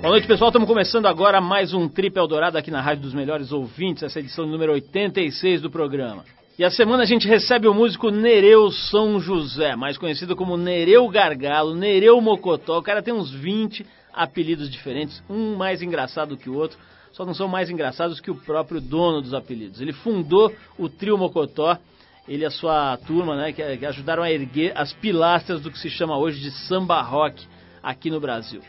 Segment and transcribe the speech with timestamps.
[0.00, 0.50] Boa noite, pessoal.
[0.50, 4.46] Estamos começando agora mais um Trip Eldorado aqui na Rádio dos Melhores Ouvintes, essa edição
[4.46, 6.24] número 86 do programa.
[6.56, 11.08] E a semana a gente recebe o músico Nereu São José, mais conhecido como Nereu
[11.08, 12.78] Gargalo, Nereu Mocotó.
[12.78, 13.84] O cara tem uns 20
[14.14, 16.78] apelidos diferentes, um mais engraçado que o outro,
[17.12, 19.80] só não são mais engraçados que o próprio dono dos apelidos.
[19.80, 21.76] Ele fundou o Trio Mocotó,
[22.28, 25.90] ele e a sua turma, né, que ajudaram a erguer as pilastras do que se
[25.90, 27.44] chama hoje de samba rock
[27.82, 28.62] aqui no Brasil.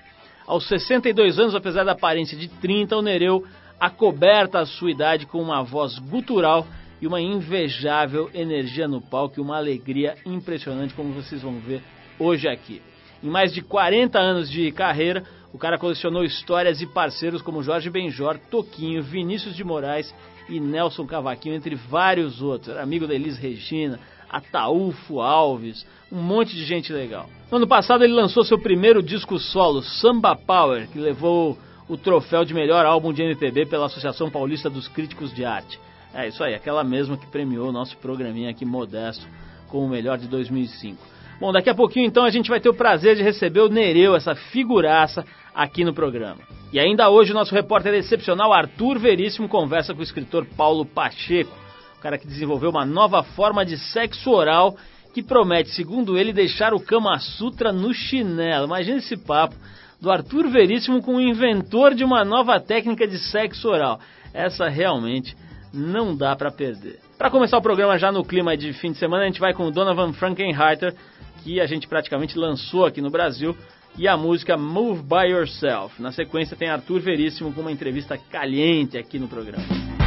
[0.49, 3.45] Aos 62 anos, apesar da aparência de 30, o Nereu
[3.79, 6.65] acoberta a sua idade com uma voz gutural
[6.99, 11.83] e uma invejável energia no palco e uma alegria impressionante, como vocês vão ver
[12.17, 12.81] hoje aqui.
[13.23, 17.91] Em mais de 40 anos de carreira, o cara colecionou histórias e parceiros como Jorge
[17.91, 20.11] Benjor, Toquinho, Vinícius de Moraes
[20.49, 22.69] e Nelson Cavaquinho, entre vários outros.
[22.69, 27.29] Era amigo da Elis Regina, Ataúfo Alves, um monte de gente legal.
[27.51, 32.45] No ano passado ele lançou seu primeiro disco solo, Samba Power, que levou o troféu
[32.45, 35.79] de melhor álbum de MPB pela Associação Paulista dos Críticos de Arte.
[36.13, 39.27] É isso aí, aquela mesma que premiou o nosso programinha aqui modesto
[39.67, 40.97] como o melhor de 2005.
[41.39, 44.15] Bom, daqui a pouquinho então a gente vai ter o prazer de receber o Nereu,
[44.15, 46.41] essa figuraça, aqui no programa.
[46.71, 51.55] E ainda hoje o nosso repórter excepcional Arthur Veríssimo conversa com o escritor Paulo Pacheco,
[51.99, 54.75] o cara que desenvolveu uma nova forma de sexo oral
[55.13, 58.65] que promete, segundo ele, deixar o Kama Sutra no chinelo.
[58.65, 59.55] Imagina esse papo
[59.99, 63.99] do Arthur Veríssimo com o inventor de uma nova técnica de sexo oral.
[64.33, 65.35] Essa realmente
[65.73, 66.99] não dá para perder.
[67.17, 69.65] Para começar o programa já no clima de fim de semana, a gente vai com
[69.65, 70.95] o Donovan Frankenheiter,
[71.43, 73.57] que a gente praticamente lançou aqui no Brasil,
[73.97, 76.01] e a música Move By Yourself.
[76.01, 79.98] Na sequência tem Arthur Veríssimo com uma entrevista caliente aqui no programa.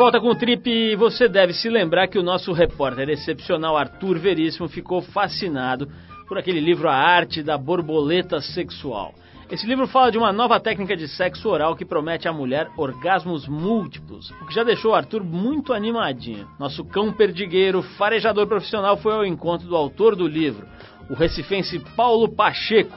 [0.00, 4.18] Volta com o Trip e você deve se lembrar que o nosso repórter excepcional Arthur
[4.18, 5.86] Veríssimo ficou fascinado
[6.26, 9.12] por aquele livro A Arte da Borboleta Sexual.
[9.50, 13.46] Esse livro fala de uma nova técnica de sexo oral que promete à mulher orgasmos
[13.46, 16.48] múltiplos, o que já deixou o Arthur muito animadinho.
[16.58, 20.66] Nosso cão perdigueiro, farejador profissional, foi ao encontro do autor do livro,
[21.10, 22.96] o recifense Paulo Pacheco,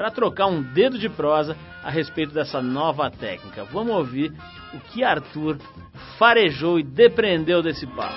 [0.00, 3.64] para trocar um dedo de prosa a respeito dessa nova técnica.
[3.64, 4.32] Vamos ouvir
[4.72, 5.58] o que Arthur
[6.18, 8.16] farejou e depreendeu desse papo.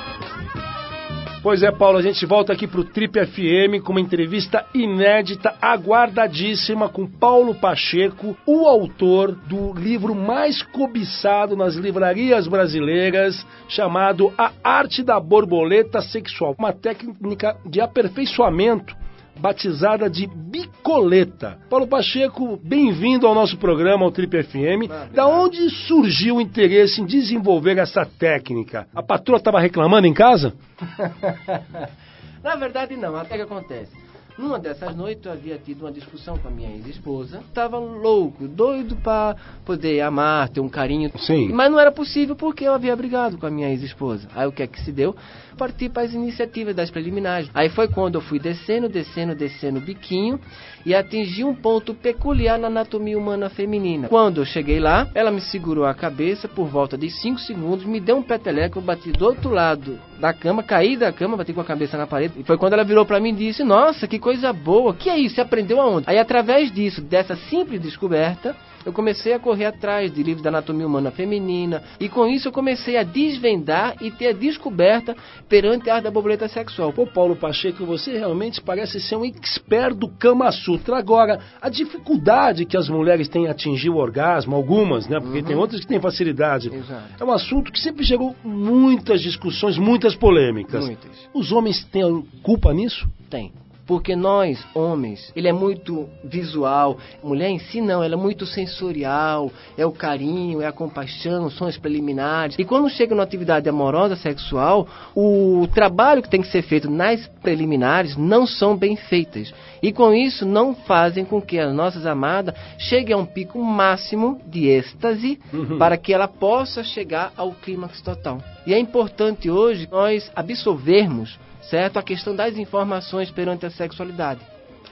[1.42, 5.56] Pois é, Paulo, a gente volta aqui para o Trip FM com uma entrevista inédita,
[5.62, 14.54] aguardadíssima, com Paulo Pacheco, o autor do livro mais cobiçado nas livrarias brasileiras, chamado A
[14.64, 19.03] Arte da Borboleta Sexual, uma técnica de aperfeiçoamento
[19.40, 21.58] batizada de bicoleta.
[21.70, 24.90] Paulo Pacheco, bem-vindo ao nosso programa, ao Trip FM.
[24.90, 28.88] Ah, da onde surgiu o interesse em desenvolver essa técnica?
[28.94, 30.54] A patroa estava reclamando em casa?
[32.44, 33.16] Na verdade, não.
[33.16, 34.03] Até que acontece.
[34.38, 37.44] Numa dessas noites eu havia tido uma discussão com a minha ex-esposa.
[37.48, 41.12] Estava louco, doido para poder amar, ter um carinho.
[41.20, 41.50] Sim.
[41.50, 44.28] Mas não era possível porque eu havia brigado com a minha ex-esposa.
[44.36, 45.16] Aí o que é que se deu?
[45.58, 47.50] Parti para as iniciativas das preliminares.
[47.54, 50.40] Aí foi quando eu fui descendo, descendo, descendo o biquinho
[50.84, 54.08] e atingi um ponto peculiar na anatomia humana feminina.
[54.08, 58.00] Quando eu cheguei lá, ela me segurou a cabeça por volta de 5 segundos, me
[58.00, 61.60] deu um peteleco, eu bati do outro lado da cama, caí da cama, bati com
[61.60, 62.36] a cabeça na parede.
[62.40, 65.18] E foi quando ela virou para mim e disse: Nossa, que coisa boa, que é
[65.18, 65.36] isso?
[65.36, 66.06] Você aprendeu aonde?
[66.10, 68.56] Aí, através disso, dessa simples descoberta,
[68.86, 72.52] eu comecei a correr atrás de livros da anatomia humana feminina e com isso eu
[72.52, 75.16] comecei a desvendar e ter a descoberta
[75.48, 76.92] perante a arte da borboleta sexual.
[76.92, 80.98] Pô, Paulo Pacheco, você realmente parece ser um expert do Kama Sutra.
[80.98, 85.20] Agora, a dificuldade que as mulheres têm em atingir o orgasmo, algumas, né?
[85.20, 85.46] Porque uhum.
[85.46, 86.74] tem outras que têm facilidade.
[86.74, 87.14] Exato.
[87.20, 90.86] É um assunto que sempre gerou muitas discussões, muitas polêmicas.
[90.86, 91.30] Muitas.
[91.34, 93.08] Os homens têm culpa nisso?
[93.30, 93.52] Tem.
[93.86, 96.98] Porque nós, homens, ele é muito visual.
[97.22, 99.52] Mulher em si não, ela é muito sensorial.
[99.78, 102.56] É o carinho, é a compaixão, são as preliminares.
[102.58, 107.28] E quando chega numa atividade amorosa, sexual, o trabalho que tem que ser feito nas
[107.42, 109.54] preliminares não são bem feitas.
[109.82, 114.40] E com isso não fazem com que as nossas amadas cheguem a um pico máximo
[114.48, 115.78] de êxtase uhum.
[115.78, 118.38] para que ela possa chegar ao clímax total.
[118.66, 121.38] E é importante hoje nós absorvermos
[121.70, 121.98] certo?
[121.98, 124.42] A questão das informações perante a sexualidade.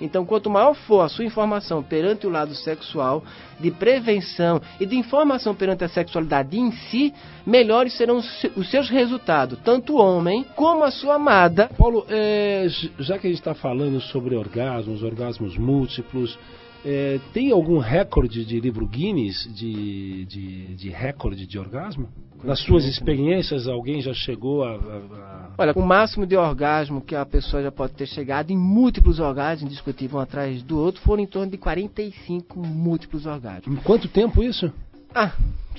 [0.02, 3.24] Então, quanto maior for a sua informação perante o lado sexual,
[3.60, 7.14] de prevenção e de informação perante a sexualidade em si,
[7.46, 11.70] melhores serão os seus resultados, tanto o homem como a sua amada.
[11.78, 12.66] Paulo, é,
[13.00, 16.38] já que a gente está falando sobre orgasmos, orgasmos múltiplos,
[16.86, 22.10] é, tem algum recorde de livro Guinness de, de, de recorde de orgasmo?
[22.44, 27.16] Nas suas experiências, alguém já chegou a, a, a, Olha, o máximo de orgasmo que
[27.16, 31.22] a pessoa já pode ter chegado em múltiplos orgasmos, indiscutível um atrás do outro, foram
[31.22, 33.68] em torno de 45 múltiplos orgasmos.
[33.68, 34.74] Em quanto tempo isso?
[35.14, 35.34] Ah,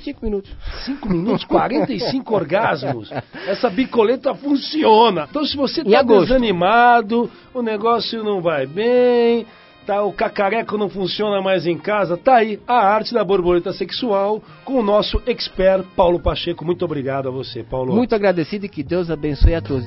[0.05, 0.50] 5 minutos.
[0.84, 3.10] 5 minutos, 45 orgasmos.
[3.46, 5.26] Essa bicoleta funciona.
[5.28, 9.46] Então, se você está desanimado, o negócio não vai bem,
[9.87, 14.43] tá, o cacareco não funciona mais em casa, tá aí a arte da borboleta sexual
[14.64, 16.64] com o nosso expert Paulo Pacheco.
[16.64, 17.94] Muito obrigado a você, Paulo.
[17.94, 19.87] Muito agradecido e que Deus abençoe a todos.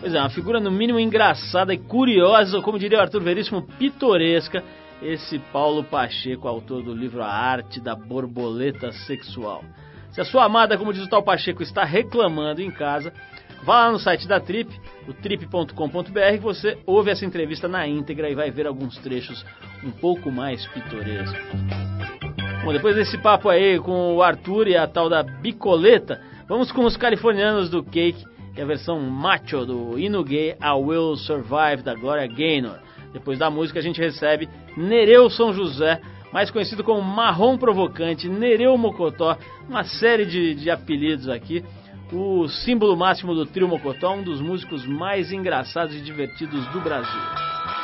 [0.00, 4.62] Pois é, uma figura no mínimo engraçada e curiosa, como diria o Arthur Veríssimo, pitoresca,
[5.02, 9.62] esse Paulo Pacheco, autor do livro A Arte da Borboleta Sexual.
[10.12, 13.12] Se a sua amada, como diz o tal Pacheco, está reclamando em casa,
[13.62, 14.70] Vá lá no site da Trip,
[15.06, 19.44] o trip.com.br, você ouve essa entrevista na íntegra e vai ver alguns trechos
[19.84, 21.38] um pouco mais pitorescos.
[22.64, 26.84] Bom, depois desse papo aí com o Arthur e a tal da bicoleta, vamos com
[26.84, 28.24] os californianos do Cake
[28.56, 32.78] e a versão macho do hino gay A Will Survive da Gloria Gaynor.
[33.12, 36.00] Depois da música a gente recebe Nereu São José,
[36.32, 39.36] mais conhecido como Marrom Provocante, Nereu Mocotó,
[39.68, 41.64] uma série de, de apelidos aqui
[42.12, 47.20] o símbolo máximo do trio Mocotó, um dos músicos mais engraçados e divertidos do Brasil.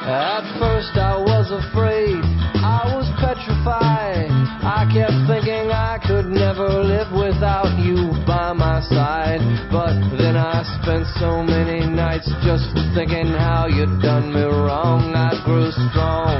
[0.03, 2.25] At first I was afraid,
[2.57, 4.31] I was petrified.
[4.65, 9.41] I kept thinking I could never live without you by my side.
[9.71, 15.15] But then I spent so many nights just thinking how you'd done me wrong.
[15.15, 16.37] I grew strong.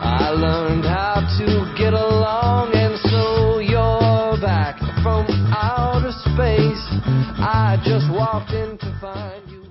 [0.00, 5.45] I learned how to get along, and so you're back from
[6.34, 6.82] space.
[7.38, 9.66] I just walked in to find you.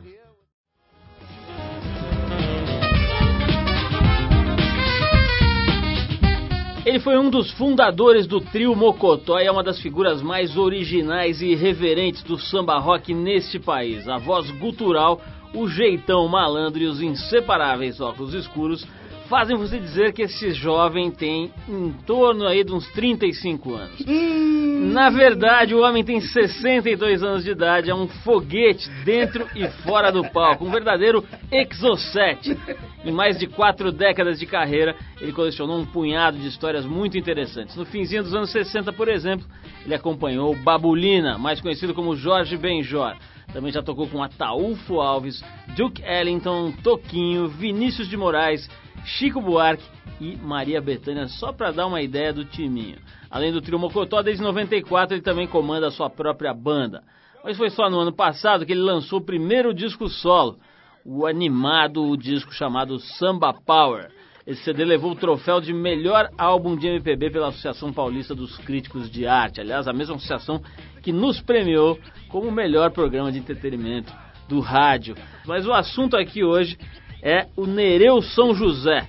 [6.85, 11.41] Ele foi um dos fundadores do trio Mocotó e é uma das figuras mais originais
[11.41, 14.07] e irreverentes do samba rock neste país.
[14.07, 15.19] A voz gutural,
[15.51, 18.85] o jeitão malandro e os inseparáveis óculos escuros
[19.29, 24.01] fazem você dizer que esse jovem tem em torno aí de uns 35 anos.
[24.07, 24.91] Hum.
[24.91, 30.11] Na verdade, o homem tem 62 anos de idade, é um foguete dentro e fora
[30.11, 32.57] do palco, um verdadeiro exocet.
[33.03, 37.75] Em mais de quatro décadas de carreira, ele colecionou um punhado de histórias muito interessantes.
[37.75, 39.45] No finzinho dos anos 60, por exemplo,
[39.83, 43.15] ele acompanhou Babulina, mais conhecido como Jorge Benjor.
[43.53, 45.43] Também já tocou com Ataúfo Alves,
[45.77, 48.67] Duke Ellington, Toquinho, Vinícius de Moraes,
[49.05, 49.83] Chico Buarque
[50.19, 52.97] e Maria Bethânia, só para dar uma ideia do timinho.
[53.29, 57.03] Além do trio Mocotó, desde 94 ele também comanda a sua própria banda.
[57.43, 60.57] Mas foi só no ano passado que ele lançou o primeiro disco solo,
[61.05, 64.09] o animado disco chamado Samba Power.
[64.47, 69.09] Esse CD levou o troféu de melhor álbum de MPB pela Associação Paulista dos Críticos
[69.09, 69.61] de Arte.
[69.61, 70.61] Aliás, a mesma associação
[71.01, 74.13] que nos premiou como o melhor programa de entretenimento
[74.47, 75.15] do rádio.
[75.45, 76.77] Mas o assunto aqui hoje
[77.25, 79.07] é o Nereu São José,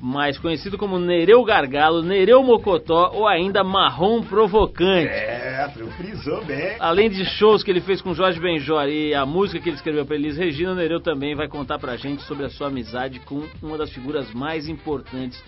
[0.00, 5.06] mais conhecido como Nereu Gargalo, Nereu Mocotó ou ainda Marrom Provocante.
[5.06, 6.74] É, frisou bem.
[6.80, 10.04] Além de shows que ele fez com Jorge Benjor e a música que ele escreveu
[10.04, 13.44] para Elis Regina, o Nereu também vai contar pra gente sobre a sua amizade com
[13.62, 15.40] uma das figuras mais importantes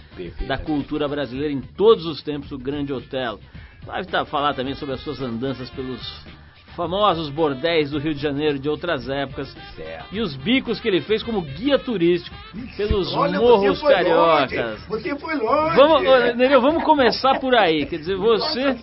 [0.46, 3.40] da cultura brasileira em todos os tempos, o Grande Otelo.
[3.84, 6.00] Vai falar também sobre as suas andanças pelos
[6.76, 10.14] famosos bordéis do Rio de Janeiro de outras épocas certo.
[10.14, 12.36] e os bicos que ele fez como guia turístico
[12.76, 14.52] pelos Olha, morros você cariocas.
[14.52, 14.86] Longe.
[14.88, 15.76] Você foi longe.
[15.76, 17.86] Vamos, Nereu, vamos começar por aí.
[17.86, 18.76] Quer dizer, você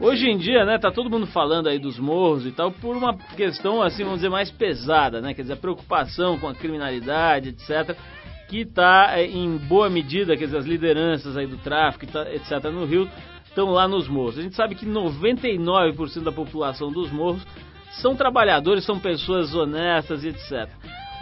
[0.00, 3.14] hoje em dia, né, tá todo mundo falando aí dos morros e tal por uma
[3.36, 5.34] questão assim, vamos dizer, mais pesada, né?
[5.34, 7.96] Quer dizer, a preocupação com a criminalidade, etc
[8.48, 12.84] que está é, em boa medida, quer dizer, as lideranças aí do tráfico, etc., no
[12.84, 13.08] Rio,
[13.56, 14.38] estão lá nos morros.
[14.38, 17.42] A gente sabe que 99% da população dos morros
[18.02, 20.68] são trabalhadores, são pessoas honestas e etc.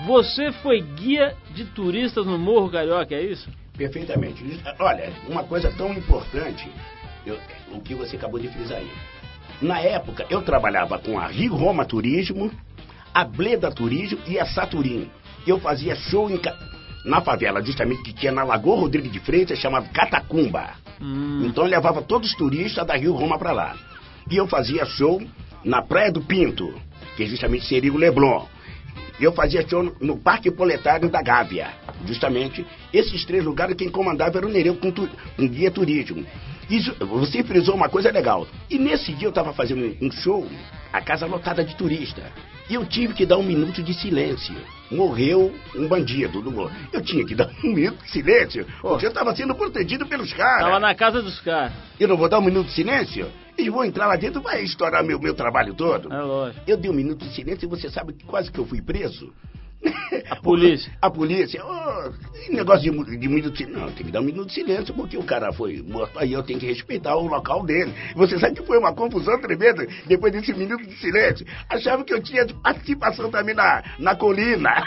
[0.05, 3.49] Você foi guia de turistas no Morro Carioca, é isso?
[3.77, 4.61] Perfeitamente.
[4.81, 6.69] Olha, uma coisa tão importante,
[7.25, 7.39] eu,
[7.71, 8.91] o que você acabou de frisar aí.
[9.63, 12.51] Na época, eu trabalhava com a Rio Roma Turismo,
[13.15, 15.09] a Bleda Turismo e a Saturino.
[15.47, 16.41] Eu fazia show em,
[17.05, 20.84] na favela, justamente que tinha na Lagoa Rodrigo de Freitas, chamado Catacumba.
[21.01, 21.45] Hum.
[21.47, 23.77] Então levava todos os turistas da Rio Roma para lá.
[24.31, 25.23] E eu fazia show
[25.65, 26.75] na Praia do Pinto.
[27.17, 28.45] que é justamente seria o Leblon.
[29.21, 31.69] Eu fazia show no- Parque Proletário da Gávea.
[32.07, 35.73] Justamente, esses três lugares quem comandava era o Nereu com, com guia.
[36.69, 38.47] E ju- você frisou uma coisa legal.
[38.69, 40.49] E nesse dia eu estava fazendo um show,
[40.93, 42.23] a casa lotada de turista.
[42.69, 44.55] E eu tive que dar um minuto de silêncio.
[44.91, 46.41] Morreu um bandido.
[46.41, 50.33] do- Eu tinha que dar um minuto de silêncio, porque eu estava sendo protegido pelos
[50.33, 50.65] caras.
[50.65, 51.73] Tava na casa dos caras.
[52.01, 53.27] Eu não vou dar um minuto de silêncio?
[53.57, 56.13] Eles vão entrar lá dentro, vai estourar meu, meu trabalho todo.
[56.13, 56.65] É lógico.
[56.67, 59.33] Eu dei um minuto de silêncio e você sabe que quase que eu fui preso.
[60.31, 60.93] A polícia.
[61.03, 61.63] A polícia.
[61.65, 63.81] Oh, negócio de, de minuto de silêncio.
[63.81, 66.19] Não, tem que dar um minuto de silêncio porque o cara foi morto.
[66.19, 67.93] Aí eu tenho que respeitar o local dele.
[68.15, 71.47] Você sabe que foi uma confusão tremenda depois desse minuto de silêncio.
[71.69, 74.71] Achava que eu tinha participação também na, na colina.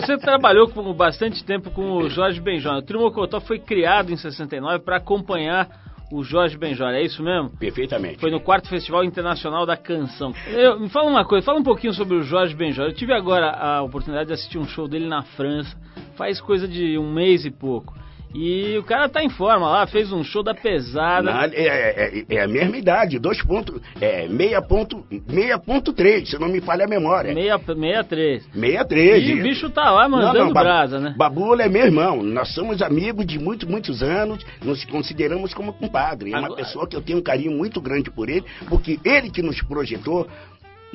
[0.00, 2.74] Você trabalhou por bastante tempo com o Jorge Benjor.
[2.74, 7.50] O Trio Mocotó foi criado em 69 para acompanhar o Jorge Benjor, é isso mesmo?
[7.58, 8.18] Perfeitamente.
[8.18, 10.32] Foi no quarto Festival Internacional da Canção.
[10.46, 12.86] Eu, me fala uma coisa, fala um pouquinho sobre o Jorge Benjor.
[12.86, 15.76] Eu tive agora a oportunidade de assistir um show dele na França,
[16.16, 17.94] faz coisa de um mês e pouco.
[18.38, 21.22] E o cara tá em forma lá, fez um show da pesada.
[21.32, 26.28] Na- é, é- é a mesma idade, dois pontos, é, meia ponto, meia ponto três,
[26.28, 27.32] se não me falha a memória.
[27.32, 28.46] Meia, meia três.
[28.54, 29.26] Meia três.
[29.26, 31.14] E o bicho tá lá mandando Ba- brasa, né?
[31.16, 32.22] Babula é meu irmão.
[32.22, 34.44] Nós somos amigos de muitos, muitos anos.
[34.62, 36.32] Nos consideramos como compadre.
[36.32, 39.30] É uma Agora- pessoa que eu tenho um carinho muito grande por ele, porque ele
[39.30, 40.28] que nos projetou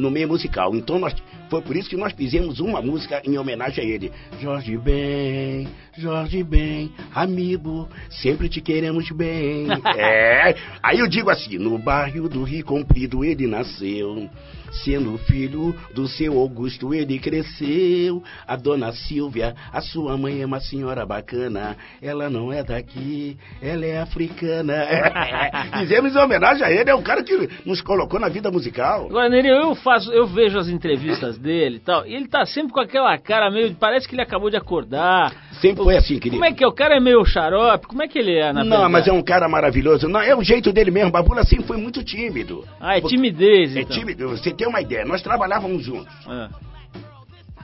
[0.02, 0.76] no meio musical.
[0.76, 1.14] Então nós,
[1.50, 4.12] foi por isso que nós fizemos uma música em homenagem a ele.
[4.40, 5.68] Jorge bem,
[5.98, 9.68] Jorge bem, amigo, sempre te queremos bem.
[9.96, 10.56] é.
[10.82, 14.30] Aí eu digo assim, no bairro do Rio Comprido ele nasceu.
[14.72, 18.24] Sendo filho do seu Augusto, ele cresceu.
[18.48, 21.76] A dona Silvia, a sua mãe é uma senhora bacana.
[22.02, 24.74] Ela não é daqui, ela é africana.
[25.80, 29.10] Fizemos em homenagem a ele, é um cara que nos colocou na vida musical.
[29.30, 32.80] Nereu, eu faço, eu vejo as entrevistas dele e tal, e ele tá sempre com
[32.80, 33.76] aquela cara meio.
[33.76, 35.34] Parece que ele acabou de acordar.
[35.62, 36.38] Sempre foi assim, querido.
[36.38, 36.68] Como é que é?
[36.68, 37.88] O cara é meio xarope?
[37.88, 40.08] Como é que ele é na Não, mas é um cara maravilhoso.
[40.08, 41.12] Não, é o jeito dele mesmo.
[41.12, 42.66] Babula sempre foi muito tímido.
[42.80, 43.96] Ah, é timidez, É então.
[43.96, 44.30] tímido.
[44.30, 46.14] Você tem uma ideia, nós trabalhávamos juntos.
[46.28, 46.71] É.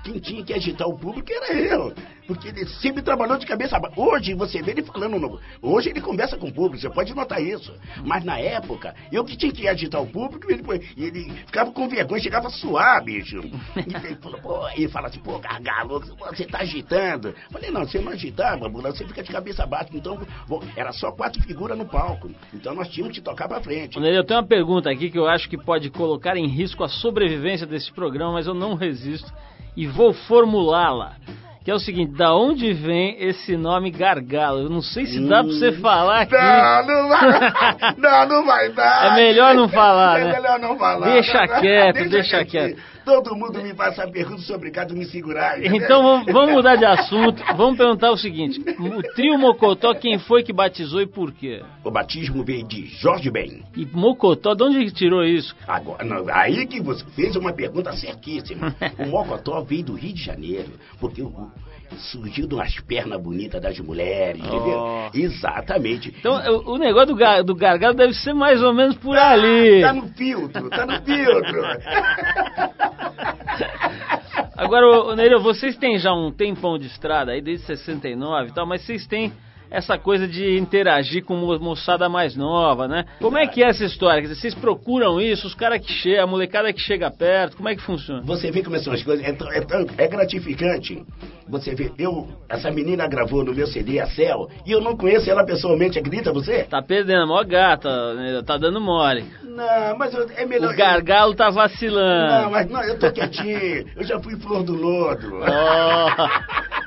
[0.08, 1.94] Quem tinha que agitar o público era eu.
[2.26, 4.00] Porque ele sempre trabalhou de cabeça baixa.
[4.00, 5.20] Hoje você vê ele falando.
[5.20, 5.38] No...
[5.62, 7.74] Hoje ele conversa com o público, você pode notar isso.
[8.06, 10.64] Mas na época, eu que tinha que agitar o público, ele,
[10.96, 13.42] ele ficava com vergonha, chegava a suar, bicho.
[13.76, 17.28] E ele falou, pô, ele fala assim, pô, gargalo, você tá agitando.
[17.28, 19.90] Eu Falei, não, você não agitava, você fica de cabeça baixa.
[19.94, 22.32] Então, bom, era só quatro figuras no palco.
[22.54, 23.98] Então nós tínhamos que tocar pra frente.
[23.98, 27.68] Eu tenho uma pergunta aqui que eu acho que pode colocar em risco a sobrevivência
[27.68, 29.30] desse programa, mas eu não resisto
[29.78, 31.14] e vou formulá-la.
[31.64, 34.62] Que é o seguinte, da onde vem esse nome Gargalo?
[34.62, 36.34] Eu não sei se dá pra você falar aqui.
[36.34, 37.96] Não, não vai.
[37.98, 39.12] Não, não vai dar.
[39.12, 40.34] É melhor não falar, é né?
[40.34, 41.12] melhor não falar.
[41.12, 42.82] Deixa quieto, deixa quietinho.
[43.08, 45.64] Todo mundo me faz essa pergunta, sou obrigado a me segurar.
[45.64, 47.42] Então vamos, vamos mudar de assunto.
[47.56, 51.64] Vamos perguntar o seguinte: o trio Mocotó, quem foi que batizou e por quê?
[51.86, 53.64] O batismo veio de Jorge Ben.
[53.78, 55.56] E Mocotó, de onde tirou isso?
[55.66, 58.76] Agora, não, aí que você fez uma pergunta certíssima.
[59.00, 61.50] O Mocotó veio do Rio de Janeiro, porque o-
[61.96, 64.80] surgiu de umas pernas bonitas das mulheres, entendeu?
[64.80, 65.10] Oh.
[65.14, 66.14] Exatamente.
[66.20, 66.34] Então
[66.66, 69.82] o, o negócio do, ga- do gargalo deve ser mais ou menos por ali.
[69.82, 71.62] Tá no filtro, tá no filtro.
[74.56, 78.82] Agora, Nereu, vocês têm já um tempão de estrada aí, desde 69 e tal, mas
[78.82, 79.32] vocês têm
[79.70, 83.06] essa coisa de interagir com mo- moçada mais nova, né?
[83.20, 84.22] Como é que é essa história?
[84.22, 87.70] Quer dizer, vocês procuram isso, os caras que chegam, a molecada que chega perto, como
[87.70, 88.22] é que funciona?
[88.24, 91.04] Você vê como são as coisas, é, é, é gratificante.
[91.50, 95.30] Você vê, eu, essa menina gravou no meu CD, a Cel, e eu não conheço
[95.30, 96.64] ela pessoalmente, acredita você?
[96.66, 98.42] Tá perdendo, a maior gata, né?
[98.46, 99.24] tá dando mole.
[99.44, 100.74] Não, mas eu- é melhor...
[100.74, 102.52] O gargalo tá Não, vacilando.
[102.52, 105.40] mas não, eu tô quietinho, eu já fui flor do lodo.
[105.42, 106.87] Oh.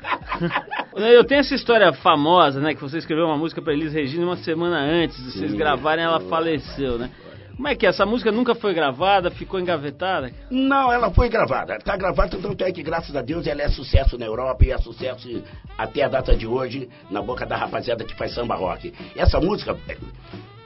[0.95, 2.73] Eu tenho essa história famosa, né?
[2.73, 5.57] Que você escreveu uma música pra Elis Regina uma semana antes de vocês Sim.
[5.57, 7.09] gravarem, ela faleceu, né?
[7.55, 7.89] Como é que é?
[7.89, 10.31] Essa música nunca foi gravada, ficou engavetada?
[10.49, 11.77] Não, ela foi gravada.
[11.79, 14.77] Tá gravada, tanto é que, graças a Deus, ela é sucesso na Europa e é
[14.79, 15.43] sucesso
[15.77, 18.93] até a data de hoje na boca da rapaziada que faz samba rock.
[19.15, 19.97] Essa música eh,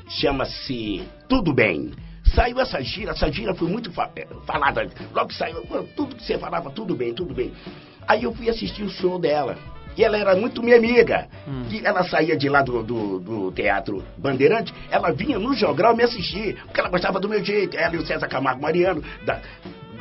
[0.07, 1.91] chama-se Tudo Bem.
[2.33, 4.87] Saiu essa gira, essa gira foi muito eh, falada.
[5.13, 5.63] Logo que saiu,
[5.95, 7.51] tudo que você falava, tudo bem, tudo bem.
[8.07, 9.57] Aí eu fui assistir o show dela.
[9.97, 11.27] E ela era muito minha amiga.
[11.71, 16.03] E ela saía de lá do, do, do Teatro Bandeirante, ela vinha no jogral me
[16.03, 17.77] assistir, porque ela gostava do meu jeito.
[17.77, 19.39] Ela e o César Camargo Mariano, da,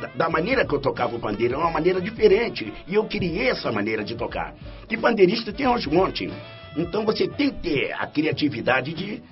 [0.01, 2.73] da, da maneira que eu tocava o pandeiro, era uma maneira diferente.
[2.85, 4.53] E eu criei essa maneira de tocar.
[4.89, 6.31] E pandeirista tem aos montes.
[6.75, 9.23] Então você tem que ter a criatividade de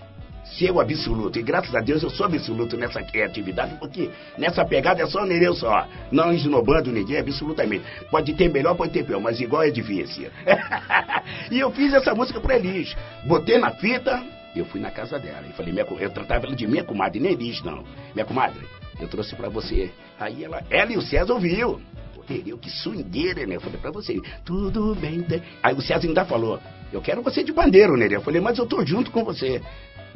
[0.43, 1.39] ser o absoluto.
[1.39, 5.53] E graças a Deus eu sou absoluto nessa atividade, porque nessa pegada é só Nereu
[5.53, 5.87] só.
[6.11, 7.83] Não esnobando ninguém, absolutamente.
[8.09, 10.29] Pode ter melhor, pode ter pior, mas igual é difícil.
[11.51, 12.95] e eu fiz essa música pra Elis.
[13.25, 14.23] Botei na fita,
[14.55, 15.43] eu fui na casa dela.
[15.49, 17.83] E falei, minha, eu tratava ela de minha comadre, nem Elis, não.
[18.13, 18.65] Minha comadre,
[18.99, 19.91] eu trouxe pra você.
[20.19, 21.81] Aí ela, ela e o César ouviu.
[22.29, 23.57] Nereu, que swingueira, né?
[23.57, 25.25] Eu falei pra você, tudo bem.
[25.61, 26.59] Aí o César ainda falou,
[26.91, 28.19] eu quero você de bandeiro, Nereu.
[28.19, 29.61] Eu falei, mas eu tô junto com você.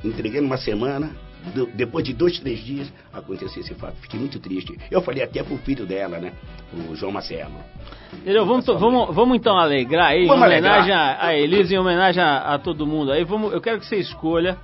[0.03, 1.11] Entreguei numa semana,
[1.53, 3.95] do, depois de dois, três dias, aconteceu esse fato.
[4.01, 4.77] Fiquei muito triste.
[4.91, 6.33] Eu falei até pro filho dela, né?
[6.89, 7.51] O João Marcelo.
[8.13, 8.45] Entendeu?
[8.45, 11.23] Vamos, vamos, vamos então alegrar aí, vamos em homenagem alegrar.
[11.23, 13.11] a, a Elisa, em homenagem a, a, todo mundo.
[13.11, 14.57] Aí vamos, eu quero que você escolha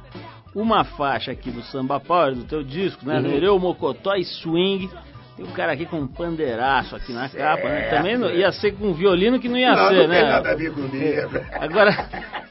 [0.54, 3.16] uma faixa aqui do Samba Power, do teu disco, né?
[3.16, 3.22] Uhum.
[3.22, 4.90] Nereu, Mocotó e Swing.
[5.36, 7.90] Tem o cara aqui com um pandeiraço aqui na capa, né?
[7.90, 10.22] Também não, ia ser com violino que não ia não, ser, não né?
[10.22, 11.30] Não tem nada a ver comigo.
[11.60, 11.92] Agora,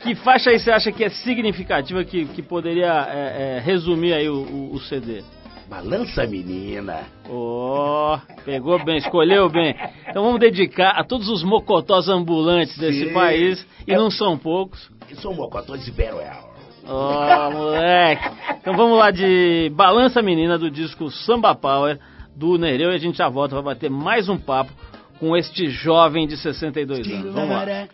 [0.01, 4.29] que faixa aí você acha que é significativa, que, que poderia é, é, resumir aí
[4.29, 5.23] o, o, o, CD?
[5.69, 7.03] Balança Menina.
[7.31, 9.77] Oh, pegou bem, escolheu bem.
[10.09, 13.12] Então vamos dedicar a todos os mocotós ambulantes desse Sim.
[13.12, 14.91] país, e é, não são poucos.
[15.15, 16.51] São mocotós de Beruel.
[16.85, 18.29] Ó, oh, moleque.
[18.61, 21.97] Então vamos lá de Balança Menina do disco Samba Power
[22.37, 24.73] do Nereu e a gente já volta para bater mais um papo
[25.19, 27.33] com este jovem de 62 anos.
[27.33, 27.89] Vamos lá.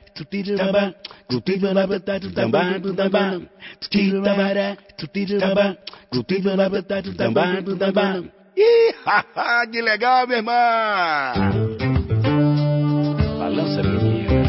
[8.56, 8.94] Ih,
[9.70, 10.54] que legal, meu irmão!
[13.38, 14.48] Balança, menina.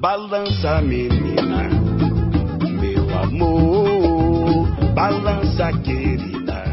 [0.00, 1.23] Balança, menina,
[5.54, 6.64] balança, querida.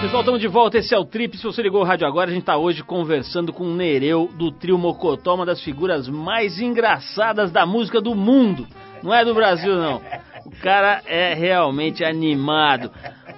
[0.00, 0.78] Pessoal, estamos de volta.
[0.78, 1.36] Esse é o Trip.
[1.36, 4.50] Se você ligou o rádio agora, a gente está hoje conversando com o Nereu do
[4.50, 8.66] trio Mocotó, uma das figuras mais engraçadas da música do mundo.
[9.02, 10.02] Não é do Brasil, não.
[10.44, 12.90] O cara é realmente animado.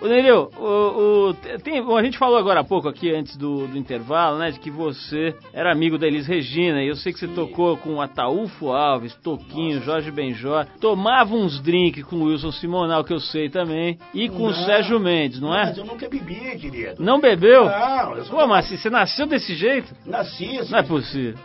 [0.04, 3.66] Ô, Nereu, o, o, tem, bom, a gente falou agora há pouco aqui, antes do,
[3.66, 7.18] do, intervalo, né, de que você era amigo da Elis Regina, e eu sei que
[7.18, 7.34] você Sim.
[7.34, 9.86] tocou com Ataúfo Alves, Toquinho, Nossa.
[9.86, 14.40] Jorge Benjor, tomava uns drinks com o Wilson Simonal, que eu sei também, e com
[14.40, 15.64] não, o Sérgio Mendes, não, não é?
[15.68, 17.02] Mas eu nunca bebi, querido.
[17.02, 17.64] Não bebeu?
[17.64, 18.38] Não, eu sou...
[18.38, 19.94] Pô, mas você nasceu desse jeito?
[20.04, 21.38] Nasci, Não é possível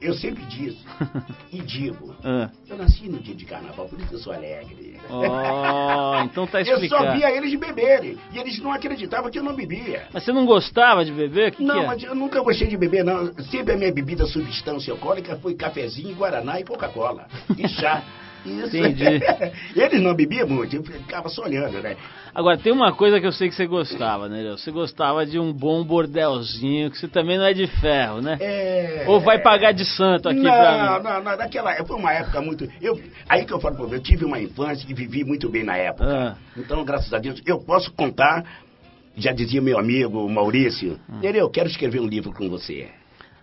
[0.00, 0.78] eu sempre disse
[1.52, 2.50] e digo, ah.
[2.68, 4.98] eu nasci no dia de carnaval, por isso que eu sou alegre.
[5.10, 6.84] Oh, então tá explicado.
[7.04, 10.08] Eu só via eles beberem e eles não acreditavam que eu não bebia.
[10.12, 11.52] Mas você não gostava de beber?
[11.52, 11.86] Que não, que é?
[11.86, 13.32] mas eu nunca gostei de beber, não.
[13.44, 17.26] Sempre a minha bebida substância alcoólica foi cafezinho, guaraná e Coca-Cola.
[17.56, 18.02] E chá.
[18.44, 18.76] Isso.
[18.76, 19.20] Entendi.
[19.74, 21.96] Eles não bebiam muito, eu ficava só olhando, né?
[22.34, 24.50] Agora, tem uma coisa que eu sei que você gostava, né?
[24.50, 28.36] Você gostava de um bom bordelzinho, que você também não é de ferro, né?
[28.40, 29.04] É...
[29.06, 31.04] Ou vai pagar de santo aqui não, pra mim?
[31.04, 32.68] Não, não, daquela foi uma época muito...
[32.80, 35.64] Eu, aí que eu falo pra você, eu tive uma infância e vivi muito bem
[35.64, 36.04] na época.
[36.06, 36.36] Ah.
[36.56, 38.44] Então, graças a Deus, eu posso contar,
[39.16, 41.20] já dizia meu amigo Maurício, hum.
[41.22, 42.88] eu quero escrever um livro com você.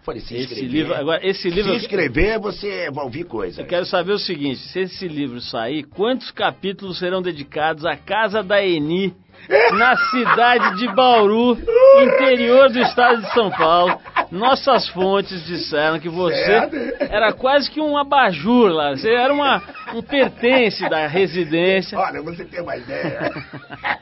[0.03, 3.59] Falei, se esse escrever, livro, agora, esse livro, se escrever, você vai ouvir coisas.
[3.59, 8.41] Eu quero saber o seguinte: se esse livro sair, quantos capítulos serão dedicados à casa
[8.41, 9.13] da Eni
[9.77, 11.55] na cidade de Bauru,
[12.01, 13.99] interior do estado de São Paulo.
[14.31, 18.91] Nossas fontes disseram que você era quase que um abajur lá.
[18.91, 19.61] Você era uma,
[19.93, 21.99] um pertence da residência.
[21.99, 23.29] Olha, você tem uma ideia.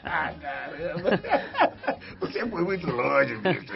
[0.00, 1.20] Caramba.
[2.20, 3.72] Você foi muito longe, bicho.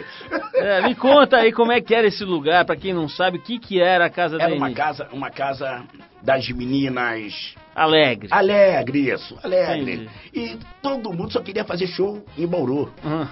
[0.55, 3.41] É, me conta aí como é que era esse lugar, para quem não sabe, o
[3.41, 5.83] que, que era a casa era da Era uma casa, uma casa
[6.21, 8.29] das meninas Alegre.
[8.31, 9.37] Alegre, isso.
[9.43, 9.93] Alegre.
[9.93, 10.09] Entendi.
[10.33, 12.89] E todo mundo só queria fazer show em Bauru.
[13.03, 13.27] Uhum.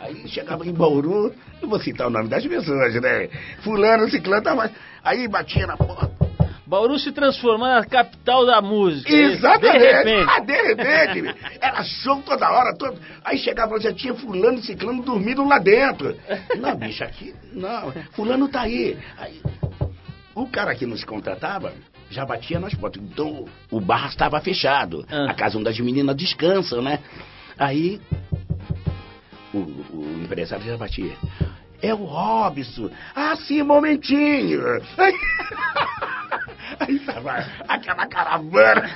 [0.00, 3.28] Aí chegava em Bauru, não vou citar o nome das pessoas, né?
[3.60, 4.70] Fulano, ciclano, tava...
[5.04, 6.25] aí batia na porta.
[6.66, 9.12] Bauru se transformando na capital da música.
[9.12, 9.78] Exatamente.
[9.78, 10.30] De repente.
[10.30, 11.36] Ah, de repente.
[11.60, 12.76] Era show toda hora.
[12.76, 12.98] Todo...
[13.24, 16.16] Aí chegava, já tinha fulano e ciclano dormindo lá dentro.
[16.58, 17.92] Não, bicho, aqui, não.
[18.12, 18.98] Fulano tá aí.
[19.16, 19.40] Aí,
[20.34, 21.72] o cara que nos contratava
[22.10, 23.02] já batia nas portas.
[23.02, 25.06] Então o bar estava fechado.
[25.08, 25.30] Ah.
[25.30, 26.98] A casa onde as meninas descansam, né?
[27.56, 28.00] Aí
[29.54, 31.12] o, o empresário já batia.
[31.80, 32.90] É o Robson.
[33.14, 34.60] Ah, sim, momentinho.
[37.68, 38.90] Aquela caravana.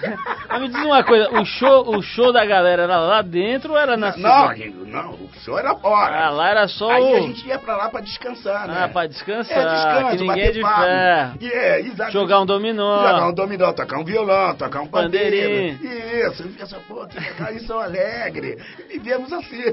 [0.48, 3.78] Mas me diz uma coisa, o show, o show da galera era lá dentro ou
[3.78, 4.54] era na Não,
[4.86, 6.26] não, o show era fora.
[6.26, 7.16] Ah, lá era só Aí o...
[7.16, 8.84] a gente ia pra lá pra descansar, né?
[8.84, 11.38] Ah, pra descansar, é, descanso, que ninguém é de ferro.
[11.42, 12.12] É, exatamente.
[12.12, 13.02] Jogar um dominó.
[13.06, 15.78] Jogar um dominó, tocar um violão, tocar um pandeiro.
[15.82, 18.58] Isso, essa porra, que isso, alegre.
[18.88, 19.72] Vivemos assim.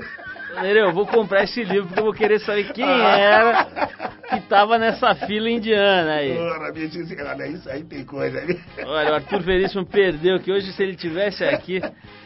[0.62, 3.68] Nereu, eu vou comprar esse livro porque eu vou querer saber quem era
[4.30, 6.38] que tava nessa fila indiana aí.
[6.38, 8.60] Ora, minha senhora, isso aí tem coisa ali.
[8.86, 11.82] Olha, o Arthur Veríssimo perdeu, que hoje se ele tivesse aqui...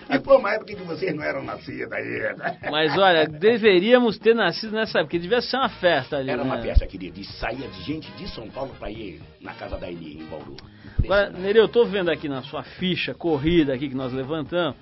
[0.09, 2.57] E foi uma época que vocês não eram nascidos ainda.
[2.69, 6.29] Mas olha, deveríamos ter nascido nessa época, porque devia ser uma festa ali.
[6.29, 6.63] Era uma né?
[6.63, 10.21] festa, querida, e saía de gente de São Paulo pra ir na casa da Eni,
[10.21, 10.57] em Bauru.
[11.01, 14.75] Agora, Nereu, eu tô vendo aqui na sua ficha corrida aqui que nós levantamos,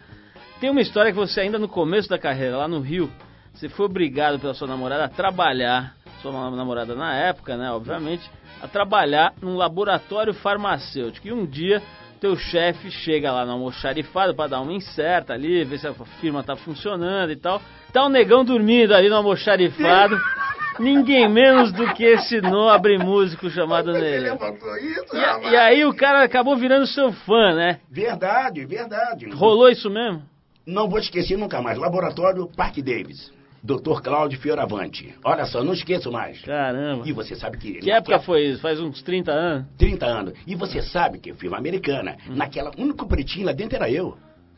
[0.59, 3.09] tem uma história que você ainda no começo da carreira, lá no Rio,
[3.53, 8.29] você foi obrigado pela sua namorada a trabalhar, sua namorada na época, né, obviamente,
[8.61, 11.27] a trabalhar num laboratório farmacêutico.
[11.27, 11.81] E um dia
[12.19, 16.43] teu chefe chega lá no almoxarifado para dar uma incerta ali, ver se a firma
[16.43, 17.61] tá funcionando e tal.
[17.93, 20.19] Tá o negão dormindo ali no almoxarifado.
[20.79, 26.55] Ninguém menos do que esse nobre músico chamado isso, E, e aí o cara acabou
[26.55, 27.79] virando seu fã, né?
[27.91, 29.29] Verdade, verdade.
[29.29, 30.21] Rolou isso mesmo?
[30.65, 31.77] Não vou esquecer nunca mais.
[31.77, 33.29] Laboratório Park Davis.
[33.63, 34.01] Dr.
[34.01, 35.13] Cláudio Fioravante.
[35.23, 36.41] Olha só, não esqueço mais.
[36.41, 37.07] Caramba.
[37.07, 37.73] E você sabe que...
[37.73, 38.61] Que época foi isso?
[38.61, 39.67] Faz uns 30 anos?
[39.77, 40.33] 30 anos.
[40.47, 42.17] E você sabe que firma americana.
[42.27, 44.17] Naquela, o único pretinho lá dentro era eu.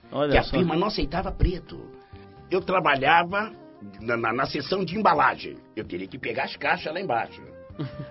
[0.09, 0.57] que Olha a só.
[0.57, 1.79] firma não aceitava preto.
[2.49, 3.51] Eu trabalhava
[4.01, 5.57] na, na, na seção de embalagem.
[5.75, 7.41] Eu teria que pegar as caixas lá embaixo.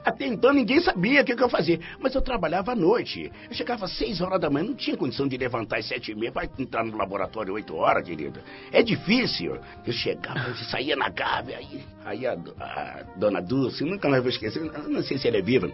[0.04, 1.78] Até então ninguém sabia o que, que eu fazia.
[1.98, 3.30] Mas eu trabalhava à noite.
[3.48, 6.14] Eu chegava às 6 horas da manhã, não tinha condição de levantar às 7 e
[6.14, 8.42] meia para entrar no laboratório 8 horas, querida.
[8.72, 9.59] É difícil.
[9.87, 14.30] Eu chegava, eu saía na gávea, aí, aí a, a dona Dulce, nunca mais vou
[14.30, 15.70] esquecer, não sei se ela é viva.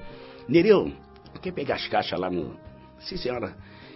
[0.48, 0.92] Nereu,
[1.42, 2.56] quer pegar as caixas lá no.
[3.00, 3.54] Sim, senhora.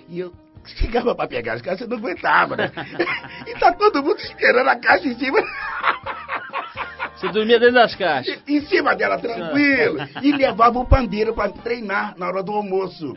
[0.09, 0.33] E eu
[0.65, 2.71] chegava para pegar as caixas, eu não aguentava, né?
[3.47, 5.39] e tá todo mundo esperando a caixa em cima.
[7.21, 8.39] Você dormia dentro das caixas.
[8.49, 9.99] em cima dela, tranquilo.
[10.23, 13.15] E levava o pandeiro para treinar na hora do almoço.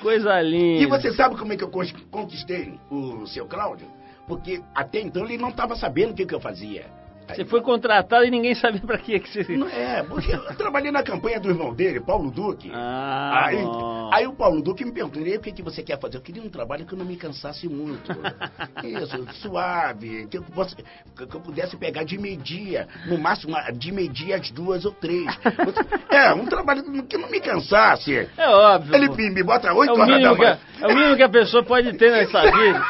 [0.00, 0.82] Coisa linda.
[0.82, 1.70] E você sabe como é que eu
[2.10, 3.86] conquistei o seu Cláudio?
[4.26, 6.86] Porque até então ele não estava sabendo o que, que eu fazia.
[7.26, 9.44] Aí- Você foi contratado e ninguém sabia pra que que você...
[9.56, 12.70] Não é, porque eu trabalhei na campanha do irmão dele, Paulo Duque.
[12.74, 14.10] Ah, aí, bom.
[14.12, 16.18] aí o Paulo Duque me perguntou, "E aí, o que, que você quer fazer?
[16.18, 18.12] Eu queria um trabalho que eu não me cansasse muito.
[18.84, 24.36] Isso, suave, que eu, possa- que eu pudesse pegar de meio-dia, no máximo de meio-dia
[24.36, 25.24] às duas ou três.
[26.10, 28.28] É, um trabalho que não me cansasse.
[28.36, 28.94] É óbvio.
[28.94, 29.16] Ele pô.
[29.16, 30.58] me, bota É oito o, horas da manhã.
[30.80, 32.84] é o mínimo que a pessoa pode ter nessa vida.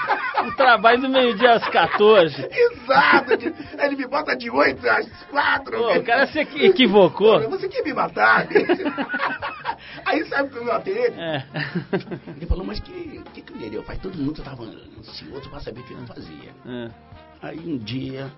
[0.45, 2.47] Um trabalho do meio-dia às 14.
[2.51, 3.37] Exato!
[3.37, 5.77] de- Ele me bota de oito às quatro.
[5.77, 7.37] Pô, o cara se equi- equivocou.
[7.37, 8.47] Olha, Você quer me matar?
[10.05, 11.21] Aí sabe o que eu ele?
[11.21, 11.45] É.
[12.37, 13.99] Ele falou, mas que que, o Nereu faz?
[14.01, 16.51] Todo mundo estava ansioso para saber o que eu fazia.
[16.67, 16.91] É.
[17.43, 18.31] Aí um dia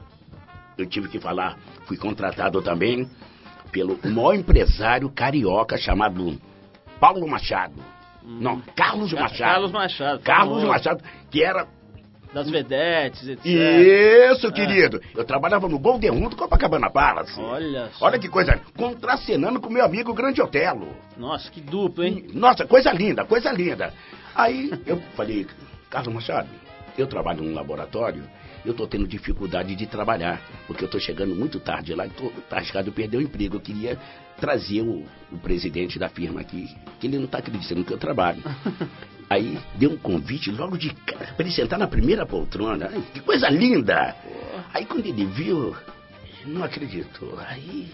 [0.79, 3.09] eu tive que falar, fui contratado também
[3.73, 6.39] pelo maior empresário carioca chamado
[7.01, 7.75] Paulo Machado.
[8.23, 9.39] Não, Carlos Ca- Machado.
[9.53, 10.65] Carlos Machado, Carlos.
[10.65, 11.67] Machado, que era
[12.37, 13.47] Das vedetes, etc.
[13.47, 15.01] Isso, querido.
[15.17, 17.41] Eu trabalhava no Golden Room do Copacabana Palace.
[17.41, 18.05] Olha só.
[18.05, 18.61] Olha que coisa.
[18.77, 20.95] Contracenando com meu amigo Grande Otelo.
[21.17, 22.27] Nossa, que duplo, hein?
[22.35, 23.91] Nossa, coisa linda, coisa linda.
[24.35, 25.47] Aí eu falei,
[25.89, 26.51] Carlos Machado,
[26.99, 28.23] eu trabalho num laboratório,
[28.67, 32.33] eu tô tendo dificuldade de trabalhar, porque eu tô chegando muito tarde lá e tô
[32.51, 33.57] arriscado a perder o emprego.
[33.57, 33.99] Eu queria
[34.39, 36.69] trazer o, o presidente da firma aqui,
[37.01, 38.43] que ele não tá acreditando que eu trabalho.
[39.29, 42.91] Aí deu um convite logo de cara para ele sentar na primeira poltrona.
[42.93, 44.15] Ai, que coisa linda!
[44.73, 45.75] Aí quando ele viu,
[46.47, 47.39] não acreditou.
[47.41, 47.91] Aí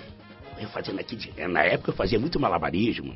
[0.65, 3.15] eu fazendo aqui, de- na época eu fazia muito malabarismo.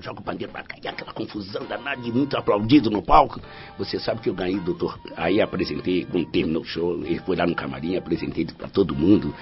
[0.00, 3.40] Joga o pandeiro pra cá, e aquela confusão danada e muito aplaudido no palco.
[3.78, 4.98] Você sabe que eu ganhei, doutor.
[5.16, 9.34] Aí apresentei, quando terminou o show, ele foi lá no camarim, apresentei pra todo mundo,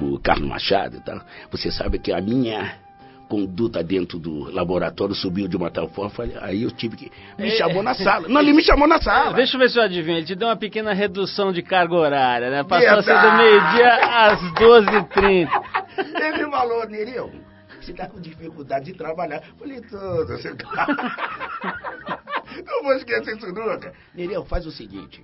[0.00, 1.20] o Carlos Machado e tal.
[1.50, 2.82] Você sabe que a minha
[3.28, 7.10] conduta dentro do laboratório subiu de uma tal forma, aí eu tive que.
[7.38, 8.28] Me É, chamou na sala.
[8.28, 9.32] Não, ele me chamou na sala.
[9.32, 10.18] Deixa eu ver se eu adivinho.
[10.18, 12.62] Ele te deu uma pequena redução de carga horária, né?
[12.62, 13.36] Passou a ser do Verdade.
[13.38, 15.48] meio-dia às 12h30.
[15.98, 17.32] Ele falou, Nereu,
[17.80, 19.42] você tá com dificuldade de trabalhar.
[19.58, 20.86] Falei, todo, você tá.
[22.64, 23.92] Não vou esquecer isso nunca.
[24.14, 25.22] Nereu, faz o seguinte.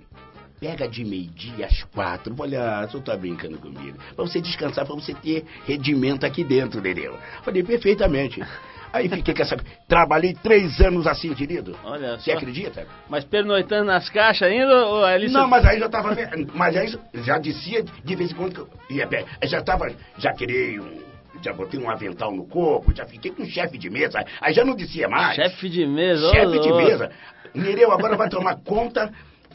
[0.59, 2.35] Pega de meio-dia às quatro.
[2.37, 3.97] Olha, você tá brincando comigo.
[4.15, 7.17] Pra você descansar, pra você ter rendimento aqui dentro, Nereu.
[7.43, 8.39] Falei, perfeitamente.
[8.93, 9.57] Aí fiquei com essa...
[9.87, 11.77] Trabalhei três anos assim, querido.
[11.83, 12.37] Olha Você só.
[12.37, 12.85] acredita?
[13.09, 14.85] Mas pernoitando nas caixas ainda?
[14.87, 16.15] Ou ali Não, mas aí já tava.
[16.53, 19.25] Mas aí já dizia de vez em quando que eu ia bem.
[19.43, 19.91] Já tava.
[20.17, 21.11] Já criei um.
[21.41, 24.23] Já botei um avental no corpo, já fiquei com chefe de mesa.
[24.39, 25.35] Aí já não dizia mais.
[25.35, 26.29] Chefe de mesa.
[26.29, 27.09] Chefe de mesa.
[27.53, 29.11] Nereu agora vai tomar conta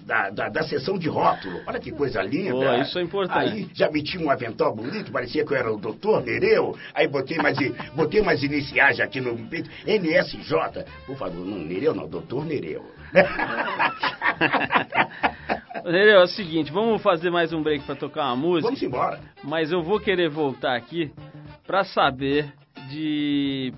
[0.06, 1.60] da, da, da sessão de rótulo.
[1.66, 2.52] Olha que coisa linda.
[2.52, 3.52] Pô, isso é importante.
[3.52, 6.76] Aí já meti um avental bonito, parecia que eu era o doutor Nereu.
[6.94, 7.58] Aí botei mais,
[7.94, 9.68] botei mais iniciais aqui no peito.
[9.84, 10.84] NSJ.
[11.06, 12.84] Por favor, não Nereu não, doutor Nereu.
[15.84, 18.68] Nereu, é o seguinte, vamos fazer mais um break pra tocar uma música.
[18.68, 19.18] Vamos embora.
[19.42, 21.10] Mas eu vou querer voltar aqui
[21.66, 22.52] pra saber
[22.88, 23.72] de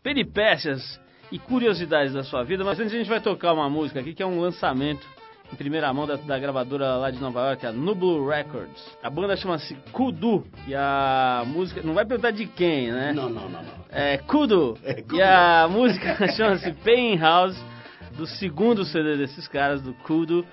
[0.00, 1.00] peripécias
[1.32, 2.62] e curiosidades da sua vida.
[2.62, 5.04] Mas antes a gente vai tocar uma música aqui que é um lançamento
[5.52, 8.82] em primeira mão da, da gravadora lá de Nova York, a Nublu Records.
[9.02, 11.82] A banda chama-se Kudu e a música.
[11.82, 13.12] Não vai perguntar de quem, né?
[13.12, 13.72] Não, não, não, não.
[13.90, 14.78] É Kudu.
[14.82, 15.16] É, Kudu.
[15.16, 17.56] E a música chama-se Pain House,
[18.16, 20.44] do segundo CD desses caras, do Kudu,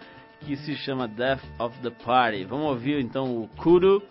[0.41, 2.43] que se chama Death of the Party.
[2.43, 4.03] Vamos ouvir então o Kudu.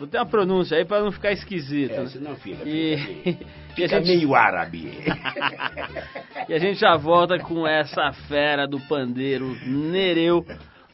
[0.00, 1.92] Vou ter uma pronúncia aí pra não ficar esquisito.
[1.92, 3.44] É, senão fica, E, fica,
[3.76, 4.90] fica gente, meio árabe.
[6.48, 10.42] e a gente já volta com essa fera do pandeiro Nereu,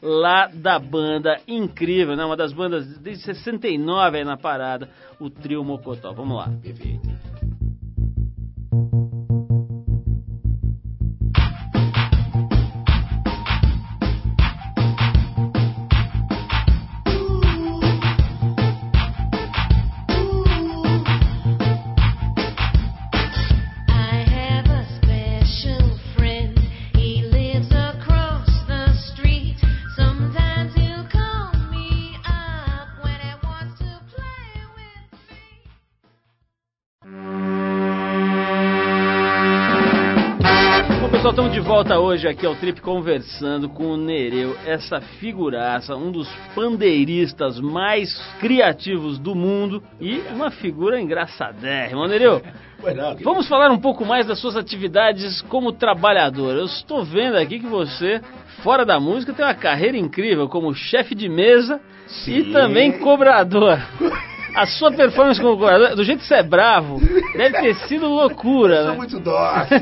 [0.01, 2.25] lá da banda incrível, né?
[2.25, 4.89] Uma das bandas desde 69 aí na parada,
[5.21, 6.11] o Trio Mocotó.
[6.11, 6.49] Vamos lá.
[6.61, 7.07] Perfeito.
[41.57, 47.59] De volta hoje aqui ao Trip conversando com o Nereu, essa figuraça, um dos pandeiristas
[47.59, 52.07] mais criativos do mundo e uma figura engraçadérrima.
[52.07, 52.43] Nereu,
[53.23, 56.55] vamos falar um pouco mais das suas atividades como trabalhador.
[56.55, 58.21] Eu estou vendo aqui que você,
[58.61, 61.81] fora da música, tem uma carreira incrível como chefe de mesa
[62.27, 62.51] e Sim.
[62.51, 63.79] também cobrador.
[64.57, 66.99] A sua performance como cobrador, do jeito que você é bravo,
[67.37, 68.97] deve ter sido loucura, Eu sou né?
[68.97, 69.77] muito dócil.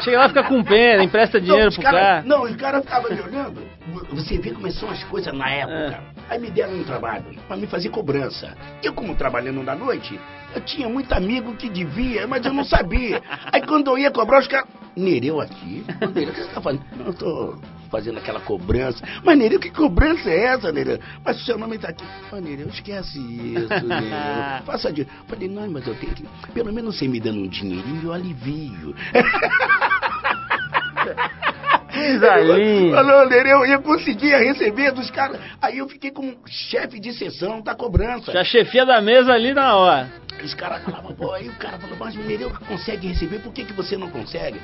[0.00, 2.22] Chega lá, fica com pena, empresta dinheiro não, pro cara- cara.
[2.26, 3.62] Não, os caras ficavam me olhando.
[4.12, 6.02] Você vê como são as coisas na época.
[6.30, 6.34] É.
[6.34, 8.54] Aí me deram um trabalho pra me fazer cobrança.
[8.82, 10.18] Eu, como trabalhando na noite,
[10.54, 13.22] eu tinha muito amigo que devia, mas eu não sabia.
[13.52, 14.68] Aí quando eu ia cobrar, os caras.
[14.96, 15.84] Nereu aqui?
[16.12, 16.84] Nereu, o que você tá fazendo?
[17.06, 17.56] Eu tô
[17.88, 19.04] fazendo aquela cobrança.
[19.24, 20.98] Mas Nereu, que cobrança é essa, Nereu?
[21.24, 22.04] Mas o seu nome tá aqui.
[22.32, 24.08] Ô, Nereu, esquece isso, Nereu.
[24.66, 25.06] Faça de.
[25.26, 26.24] Falei, não, mas eu tenho que.
[26.52, 28.94] Pelo menos você me dando um dinheirinho, eu alivio.
[32.08, 32.96] Coisa linda.
[32.96, 35.38] Falou, Nereu, eu conseguia receber dos caras.
[35.60, 38.32] Aí eu fiquei como chefe de sessão da cobrança.
[38.32, 40.08] Já chefia da mesa ali na hora.
[40.42, 43.64] Os caras falavam, pô, aí o cara falou, mas o Nereu consegue receber, por que,
[43.64, 44.60] que você não consegue?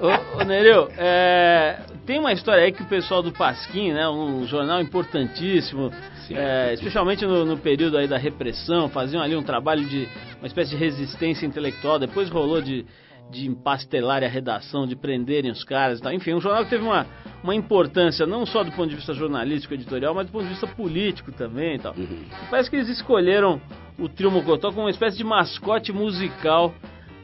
[0.00, 4.46] Ô, ô Nereu, é, tem uma história aí que o pessoal do Pasquim, né, um
[4.46, 5.92] jornal importantíssimo,
[6.28, 6.36] Sim.
[6.36, 10.08] é, especialmente no, no período aí da repressão, faziam ali um trabalho de
[10.38, 12.86] uma espécie de resistência intelectual, depois rolou de,
[13.30, 16.12] de empastelar a redação, de prenderem os caras e tal.
[16.12, 17.06] Enfim, um jornal que teve uma,
[17.42, 20.66] uma importância não só do ponto de vista jornalístico, editorial, mas do ponto de vista
[20.66, 21.94] político também e tal.
[21.96, 22.24] Uhum.
[22.42, 23.60] E parece que eles escolheram
[23.98, 26.74] o Trio Mocotó como uma espécie de mascote musical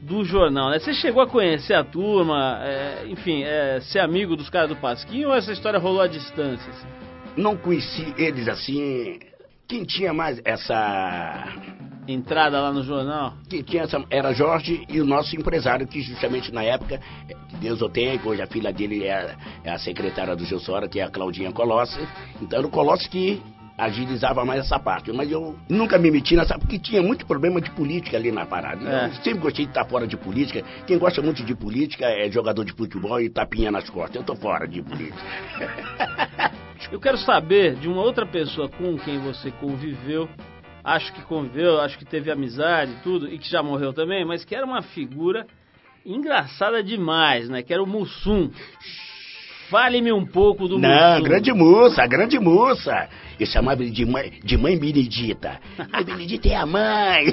[0.01, 0.79] do jornal, né?
[0.79, 5.25] Você chegou a conhecer a turma, é, enfim, é, ser amigo dos caras do Pasquim
[5.25, 6.71] ou essa história rolou à distância?
[6.71, 6.87] assim?
[7.37, 9.21] Não conheci eles assim.
[9.69, 11.45] Quem tinha mais essa.
[12.13, 13.35] Entrada lá no jornal?
[13.49, 17.57] Quem tinha essa era Jorge e o nosso empresário, que justamente na época, eh, que
[17.57, 20.99] Deus o tenha, que hoje a filha dele é, é a secretária do Gilsora, que
[20.99, 22.01] é a Claudinha Colossi.
[22.43, 23.41] Então era o Colossi que
[23.79, 25.13] agilizava mais essa parte.
[25.13, 28.89] Mas eu nunca me meti nessa, porque tinha muito problema de política ali na parada.
[28.89, 29.07] É.
[29.07, 30.65] Eu sempre gostei de estar fora de política.
[30.87, 34.17] Quem gosta muito de política é jogador de futebol e tapinha nas costas.
[34.17, 35.21] Eu tô fora de política.
[36.91, 40.29] Eu quero saber de uma outra pessoa com quem você conviveu,
[40.85, 44.45] acho que conviveu, acho que teve amizade e tudo, e que já morreu também, mas
[44.45, 45.47] que era uma figura
[46.05, 47.63] engraçada demais, né?
[47.63, 48.51] Que era o Mussum.
[49.69, 51.23] Fale-me um pouco do Não, Mussum.
[51.23, 53.09] grande moça, grande moça.
[53.39, 55.61] Eu chamava ele de mãe, de mãe Benedita.
[55.93, 57.27] A Benedita é a mãe.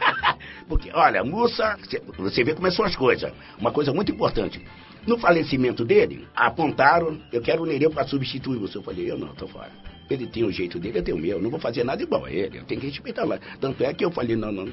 [0.66, 3.30] Porque, olha, moça, cê- você vê como são as coisas.
[3.58, 4.64] Uma coisa muito importante.
[5.06, 8.78] No falecimento dele, apontaram, eu quero o Nereu para substituir você.
[8.78, 9.70] Eu falei, eu não, tô fora.
[10.10, 11.36] Ele tem o jeito dele, eu tenho o meu.
[11.38, 12.58] Eu não vou fazer nada igual a ele.
[12.58, 13.38] Eu tenho que respeitar lá.
[13.60, 14.68] Tanto é que eu falei, não, não.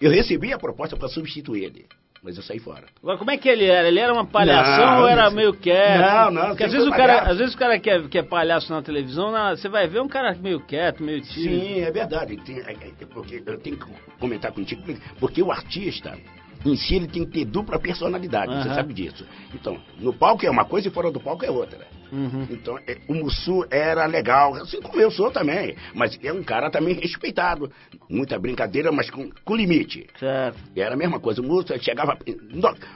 [0.00, 1.86] Eu recebi a proposta para substituir ele.
[2.22, 2.84] Mas eu saí fora.
[3.00, 3.86] Agora, como é que ele era?
[3.86, 6.00] Ele era uma palhação Não, ou era meio quieto?
[6.00, 7.30] Não, não, Porque às vezes, o cara, palhaço.
[7.30, 10.00] às vezes o cara que é, que é palhaço na televisão, na- você vai ver
[10.00, 11.64] um cara meio quieto, meio tímido.
[11.64, 12.36] Sim, é verdade.
[12.38, 13.86] Tem- é- é- porque eu tenho que
[14.18, 14.82] comentar contigo,
[15.20, 16.18] porque o artista
[16.64, 18.74] em si ele tem que ter dupla personalidade, você Aham.
[18.74, 19.24] sabe disso.
[19.54, 21.86] Então, no palco é uma coisa e fora do palco é outra.
[22.12, 22.46] Uhum.
[22.50, 26.70] Então, é, o Mussu era legal, assim como eu sou também, mas é um cara
[26.70, 27.70] também respeitado.
[28.08, 30.06] Muita brincadeira, mas com, com limite.
[30.18, 30.58] Certo.
[30.76, 32.16] Era a mesma coisa, o Mussu chegava...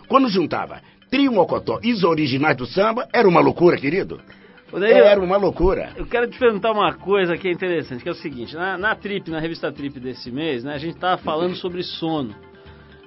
[0.09, 4.21] Quando juntava Trio Mocotó e os originais do samba, era uma loucura, querido.
[4.73, 5.93] Nereu, Era uma loucura.
[5.97, 8.95] Eu quero te perguntar uma coisa que é interessante, que é o seguinte, na, na
[8.95, 12.35] Trip, na revista Trip desse mês, né, a gente tava falando sobre sono.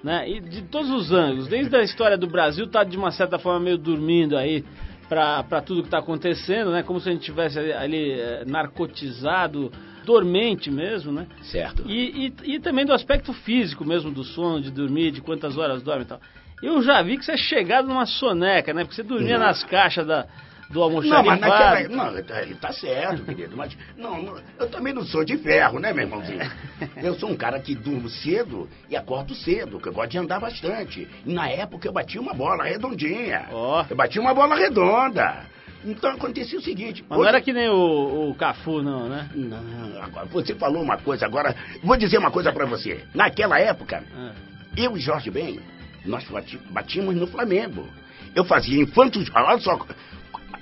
[0.03, 3.39] Né, e de todos os ângulos, desde a história do Brasil, tá de uma certa
[3.39, 4.65] forma meio dormindo aí
[5.13, 6.83] para tudo que está acontecendo, né?
[6.83, 9.71] Como se a gente tivesse ali, ali, eh, narcotizado,
[10.05, 11.27] dormente mesmo, né?
[11.43, 11.83] Certo.
[11.87, 15.83] E, e, e também do aspecto físico mesmo do sono, de dormir, de quantas horas
[15.83, 16.19] dorme e tal.
[16.61, 18.83] Eu já vi que você é chegado numa soneca, né?
[18.83, 19.45] Porque você dormia Não.
[19.45, 20.25] nas caixas da,
[20.73, 21.25] do Não, almoxarifado.
[21.27, 21.87] mas naquela.
[21.89, 23.55] Não, ele tá- ele tá certo, querido.
[23.55, 26.51] Mas não, não, eu também não sou de ferro, né, meu irmãozinho?
[27.01, 30.39] Eu sou um cara que durmo cedo e acordo cedo, que eu gosto de andar
[30.39, 31.07] bastante.
[31.25, 33.47] E na época eu bati uma bola redondinha.
[33.51, 33.85] Ó.
[33.89, 35.45] Eu bati uma bola redonda.
[35.85, 37.03] Então acontecia o seguinte.
[37.07, 39.29] Mas não era que nem o, o Cafu, não, né?
[39.35, 43.03] Não, agora você falou uma coisa, agora vou dizer uma coisa pra você.
[43.13, 44.31] Naquela época, Ah.
[44.77, 45.59] eu e Jorge Ben,
[46.05, 46.25] nós
[46.71, 47.87] batíamos no Flamengo.
[48.33, 49.77] Eu fazia infanto, olha só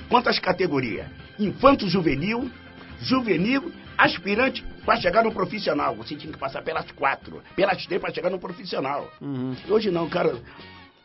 [0.09, 1.07] quantas categorias:
[1.39, 2.49] infanto juvenil,
[2.99, 5.95] juvenil, aspirante para chegar no profissional.
[5.95, 9.09] Você tinha que passar pelas quatro, pelas três para chegar no profissional.
[9.21, 9.55] Uhum.
[9.69, 10.35] Hoje não, cara.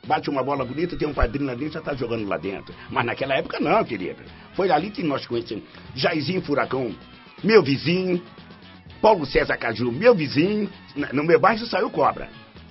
[0.07, 2.72] Bate uma bola bonita, tem um padrinho lá dentro, já tá jogando lá dentro.
[2.90, 4.22] Mas naquela época não, querida.
[4.55, 5.64] Foi ali que nós conhecemos.
[5.96, 6.94] Jairzinho Furacão,
[7.42, 8.22] meu vizinho.
[9.03, 10.70] Paulo César Caju, meu vizinho.
[11.12, 12.29] No meu bairro saiu cobra.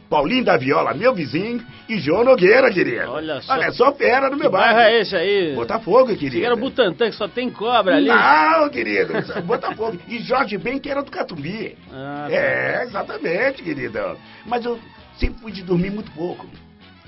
[0.10, 1.66] Paulinho da Viola, meu vizinho.
[1.90, 3.10] E João Nogueira, querida.
[3.10, 3.54] Olha só.
[3.54, 4.90] Olha, só fera no Que meu bairro bairro.
[4.96, 5.54] é esse aí?
[5.56, 6.38] Botafogo, querida.
[6.38, 8.08] Que era o Butantã, que só tem cobra ali.
[8.08, 9.14] Não, querido.
[9.18, 9.98] é Botafogo.
[10.08, 11.78] E Jorge Ben, que era do Catumbi.
[11.92, 12.36] Ah, tá.
[12.36, 14.16] É, exatamente, querida.
[14.46, 14.80] Mas eu
[15.18, 16.48] sempre fui de dormir muito pouco.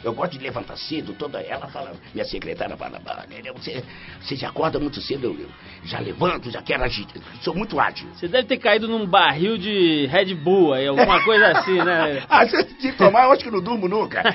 [0.04, 3.84] Eu gosto de levantar cedo, toda ela fala, minha secretária fala, "Ah, Nenê, você,
[4.22, 5.50] você já acorda muito cedo, eu, eu
[5.84, 7.06] já levanto, já quero agir,
[7.42, 8.08] sou muito ágil.
[8.14, 12.24] Você deve ter caído num barril de Red Bull aí, alguma coisa assim, né?
[12.30, 14.22] Ah, se de tomar, eu acho que não durmo nunca.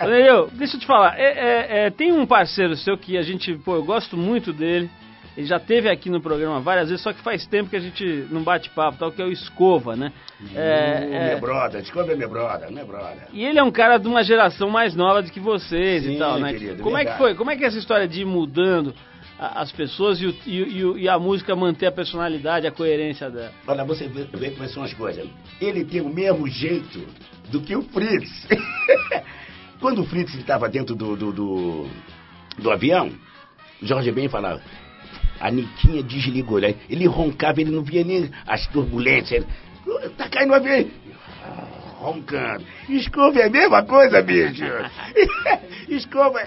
[0.00, 3.54] Nereu, deixa eu te falar, é- é- é, tem um parceiro seu que a gente,
[3.58, 4.90] pô, eu gosto muito dele.
[5.36, 8.04] Ele já teve aqui no programa várias vezes, só que faz tempo que a gente
[8.30, 10.12] não bate papo, tal, que é o Escova, né?
[10.54, 13.26] É, Ô, é, brother, desculpa, é meu brother, meu brother.
[13.32, 16.18] E ele é um cara de uma geração mais nova do que vocês Sim, e
[16.18, 16.52] tal, né?
[16.52, 17.34] querido, Como é que foi?
[17.34, 18.94] Como é que é essa história de ir mudando
[19.36, 23.50] as pessoas e, o- e e a música manter a personalidade, a coerência dela?
[23.66, 25.26] Olha, você vê, vê como são as coisas.
[25.60, 27.04] Ele tem o mesmo jeito
[27.50, 28.46] do que o Fritz.
[29.80, 31.86] Quando o Fritz estava dentro do, do, do,
[32.58, 33.10] do avião,
[33.82, 34.62] o Jorge Ben falava,
[35.40, 36.60] a Niquinha desligou.
[36.60, 36.74] né?
[36.88, 39.44] Ele roncava, ele não via nem as turbulências.
[39.86, 40.86] Ele, tá caindo o avião.
[41.98, 42.64] Roncando.
[42.88, 44.64] Escova é a mesma coisa, bicho.
[45.88, 46.40] Escova.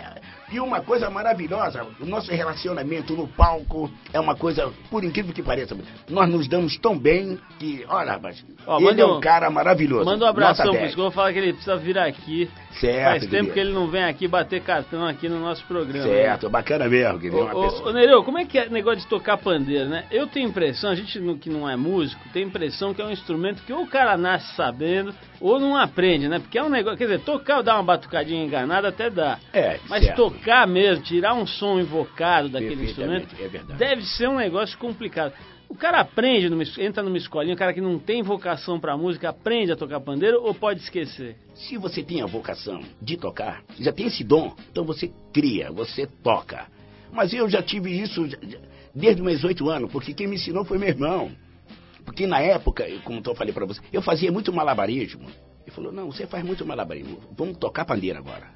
[0.51, 5.43] E uma coisa maravilhosa, o nosso relacionamento no palco é uma coisa, por incrível que
[5.43, 5.75] pareça,
[6.09, 9.49] nós nos damos tão bem que, olha, rapaz, Ó, ele manda é um- um cara
[9.49, 10.05] maravilhoso.
[10.05, 10.89] Manda um abração pro 10.
[10.91, 12.49] Escova, fala que ele precisa vir aqui.
[12.79, 13.53] Certo, Faz tempo querido.
[13.53, 16.07] que ele não vem aqui bater cartão aqui no nosso programa.
[16.07, 17.39] Certo, bacana mesmo, querido.
[17.39, 20.05] é Ô, ô, pessoa- ô, Nereu, como é que é negócio de tocar pandeiro, né?
[20.11, 23.63] Eu tenho impressão, a gente que não é músico, tem impressão que é um instrumento
[23.63, 26.39] que ou o cara nasce sabendo ou não aprende, né?
[26.39, 29.39] Porque é um negócio, quer dizer, tocar ou dar uma batucadinha enganada até dá.
[29.51, 30.15] É, Mas certo.
[30.17, 30.36] tocar
[30.67, 35.33] mesmo, tirar um som invocado daquele instrumento, é deve ser um negócio complicado.
[35.69, 39.29] O cara aprende, numa, entra numa escolinha, o cara que não tem vocação pra música,
[39.29, 41.35] aprende a tocar pandeiro ou pode esquecer?
[41.53, 46.07] Se você tem a vocação de tocar, já tem esse dom, então você cria, você
[46.23, 46.67] toca.
[47.11, 48.27] Mas eu já tive isso
[48.95, 51.31] desde meus oito anos, porque quem me ensinou foi meu irmão.
[52.05, 55.27] Porque na época, como eu falei pra você, eu fazia muito malabarismo.
[55.65, 58.47] Ele falou, não, você faz muito malabarismo, vamos tocar pandeiro agora.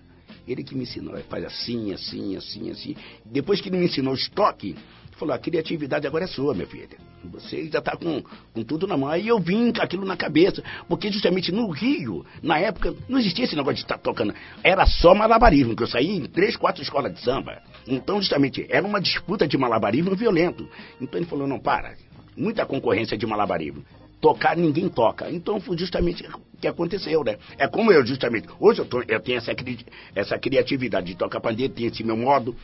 [0.47, 2.95] Ele que me ensinou, ele faz assim, assim, assim, assim.
[3.25, 4.75] Depois que ele me ensinou o estoque,
[5.21, 6.89] falou, a criatividade agora é sua, meu filho.
[7.25, 8.23] Você já tá com,
[8.53, 9.09] com tudo na mão.
[9.09, 13.45] Aí eu vim com aquilo na cabeça, porque justamente no Rio, na época, não existia
[13.45, 14.33] esse negócio de estar tocando.
[14.63, 17.61] Era só malabarismo, que eu saí em três, quatro escolas de samba.
[17.87, 20.67] Então, justamente, era uma disputa de malabarismo violento.
[20.99, 21.95] Então ele falou, não, para,
[22.35, 23.85] muita concorrência de malabarismo.
[24.19, 25.29] Tocar ninguém toca.
[25.29, 26.27] Então foi justamente
[26.61, 27.37] que aconteceu, né?
[27.57, 28.47] É como eu, justamente.
[28.59, 32.15] Hoje eu, tô- eu tenho essa, cri- essa criatividade de tocar pandeiro, tenho esse meu
[32.15, 32.55] modo.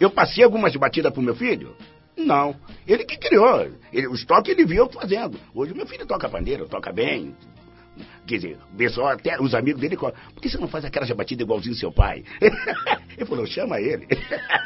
[0.00, 1.76] Eu passei algumas batidas pro meu filho?
[2.16, 2.56] Não.
[2.86, 3.70] Ele que criou.
[3.92, 5.38] Ele, os toques ele viu fazendo.
[5.54, 7.34] Hoje meu filho toca pandeiro, toca bem.
[8.26, 11.06] Quer dizer, o pessoal, até os amigos dele, falam, por que você não faz aquela
[11.14, 12.24] batida igualzinho seu pai?
[13.16, 14.06] ele falou, chama ele.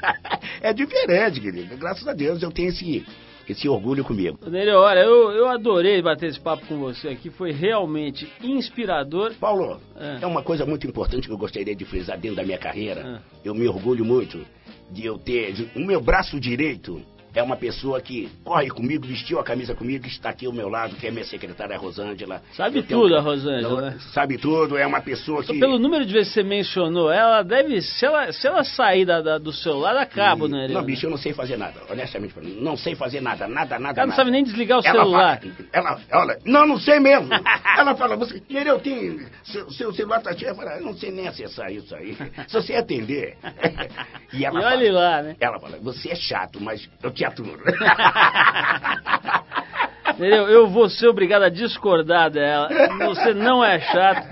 [0.62, 1.76] é diferente, querido.
[1.76, 3.05] Graças a Deus eu tenho esse,
[3.53, 4.38] esse orgulho comigo.
[4.49, 9.34] Nereu, olha, eu, eu adorei bater esse papo com você aqui, foi realmente inspirador.
[9.40, 10.18] Paulo, É.
[10.22, 10.26] é.
[10.26, 13.22] uma coisa muito importante que eu gostaria de frisar dentro da minha carreira.
[13.44, 13.49] É.
[13.49, 14.44] Eu me orgulho muito
[14.90, 15.55] de eu ter.
[15.76, 17.03] O meu braço direito
[17.39, 20.97] é uma pessoa que corre comigo, vestiu a camisa comigo, está aqui ao meu lado,
[20.97, 22.43] que é minha secretária Rosângela.
[22.55, 23.99] Sabe tudo a Rosângela, né?
[24.12, 25.59] Sabe tudo, é uma pessoa que...
[25.59, 27.80] pelo número de vezes que você mencionou, ela deve.
[27.82, 30.68] Se ela, se ela sair da, da- do celular, dá cabo, né?
[30.68, 32.61] Não, bicho, eu não sei fazer nada, honestamente falando.
[32.61, 33.95] Não sei fazer nada, nada, nada.
[33.95, 34.16] Cara não nada.
[34.16, 35.41] sabe nem desligar o Ela celular.
[35.41, 37.28] fala- ela, olha, não, não sei mesmo.
[37.78, 40.51] ela fala, você, eu tenho, seu, seu celular tá cheio.
[40.51, 42.16] Eu falo, eu não sei nem acessar isso aí.
[42.49, 43.36] Se você atender.
[44.32, 45.36] e ela E olhe fala, lá, né?
[45.41, 47.24] Ela fala, você é chato, mas eu te
[50.18, 50.49] Entendeu?
[50.49, 52.68] Eu vou ser obrigado a discordar dela.
[53.07, 54.26] Você não é chato.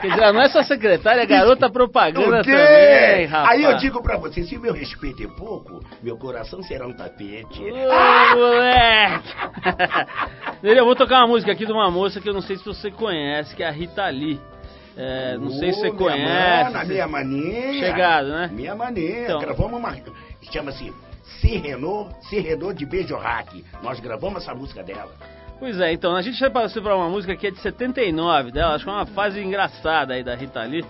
[0.00, 3.50] Quer dizer, não é só secretária, é garota propaganda O também, rapaz.
[3.50, 7.60] Aí eu digo pra você, se meu respeito é pouco, meu coração será um tapete.
[7.60, 9.34] Ô, moleque!
[10.58, 10.76] Entendeu?
[10.76, 12.88] Eu vou tocar uma música aqui de uma moça que eu não sei se você
[12.92, 14.40] conhece, que é a Rita Lee.
[14.96, 16.72] É, não sei se você minha conhece.
[16.72, 17.84] Mana, minha maninha.
[17.84, 18.48] Chegado, né?
[18.52, 19.24] Minha maninha.
[19.24, 19.40] Então.
[19.40, 19.92] Gravamos uma...
[20.52, 20.94] Chama-se
[21.40, 23.64] Se Renault, Se Renault de Beijo Hack.
[23.82, 25.12] Nós gravamos essa música dela.
[25.58, 28.74] Pois é, então, a gente vai passar para uma música que é de 79 dela,
[28.74, 30.84] acho que é uma fase engraçada aí da Rita Lee.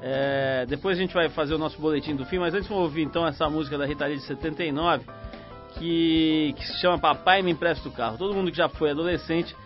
[0.00, 3.02] É, depois a gente vai fazer o nosso boletim do fim, mas antes vamos ouvir
[3.02, 5.04] então essa música da Rita Lee de 79,
[5.74, 8.16] que, que se chama Papai Me Empresta o Carro.
[8.16, 9.56] Todo mundo que já foi adolescente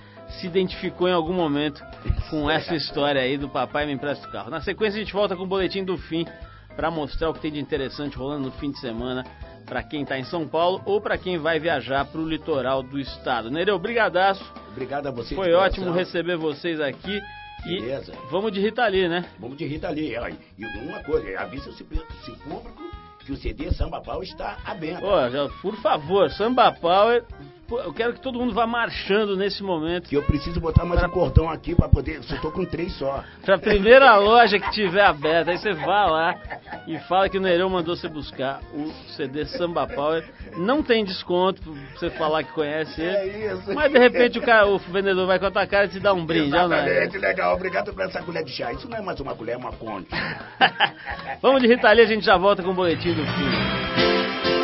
[0.40, 1.82] se identificou em algum momento
[2.30, 4.50] com essa história aí do Papai Me Empresta o Carro.
[4.50, 6.26] Na sequência a gente volta com o boletim do fim
[6.74, 9.24] para mostrar o que tem de interessante rolando no fim de semana
[9.66, 12.98] para quem está em São Paulo ou para quem vai viajar para o litoral do
[12.98, 13.50] estado.
[13.50, 14.44] Nereu, brigadaço.
[14.70, 15.34] Obrigado a você.
[15.34, 17.20] Foi ótimo receber vocês aqui.
[17.66, 18.12] E Beleza.
[18.30, 19.24] vamos de Rita Lee, né?
[19.40, 20.14] Vamos de Rita Lee.
[20.56, 22.82] E uma coisa, avisa esse público
[23.24, 25.00] que o CD Samba Pau está aberto.
[25.00, 27.24] Pô, já, por favor, Samba Power.
[27.68, 30.08] Eu quero que todo mundo vá marchando nesse momento.
[30.08, 32.22] Que eu preciso botar mais um cordão aqui pra poder.
[32.22, 33.24] Só tô com três só.
[33.44, 36.38] Pra primeira loja que tiver aberta, aí você vá lá
[36.86, 40.24] e fala que o Nereu mandou você buscar o CD Samba Power.
[40.56, 43.16] Não tem desconto pra você falar que conhece ele.
[43.16, 43.74] É isso.
[43.74, 46.12] Mas de repente o, cara, o vendedor vai com a tua cara e te dá
[46.12, 46.84] um brinde, não é?
[46.86, 47.54] Exatamente, legal.
[47.56, 48.72] Obrigado por essa colher de chá.
[48.72, 50.08] Isso não é mais uma colher, é uma fonte.
[51.42, 54.55] Vamos de Rita Lee, a gente já volta com o boletim do fim.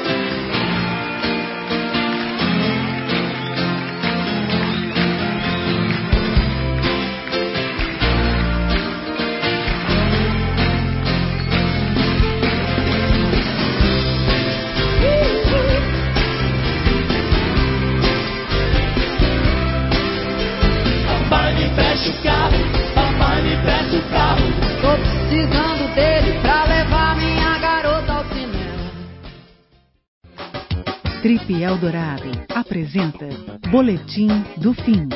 [31.63, 33.29] Trip Eldorado apresenta
[33.71, 35.09] Boletim do Fim.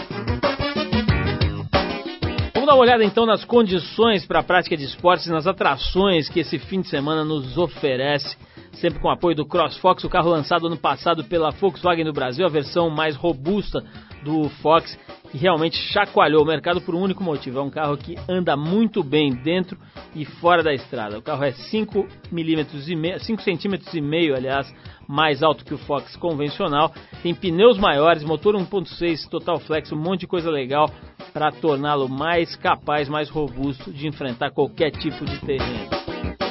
[2.55, 6.29] Vamos dar uma olhada então nas condições para a prática de esportes e nas atrações
[6.29, 8.37] que esse fim de semana nos oferece.
[8.81, 12.51] Sempre com apoio do CrossFox, o carro lançado ano passado pela Volkswagen no Brasil, a
[12.51, 13.83] versão mais robusta
[14.23, 14.99] do Fox,
[15.31, 17.59] que realmente chacoalhou o mercado por um único motivo.
[17.59, 19.79] É um carro que anda muito bem dentro
[20.15, 21.19] e fora da estrada.
[21.19, 24.71] O carro é 5 milímetros e meio, 5 centímetros e meio, aliás,
[25.09, 26.93] mais alto que o Fox convencional.
[27.23, 30.91] Tem pneus maiores, motor 1.6 Total Flex, um monte de coisa legal
[31.33, 36.46] para torná-lo mais capaz, mais robusto de enfrentar qualquer tipo de terreno.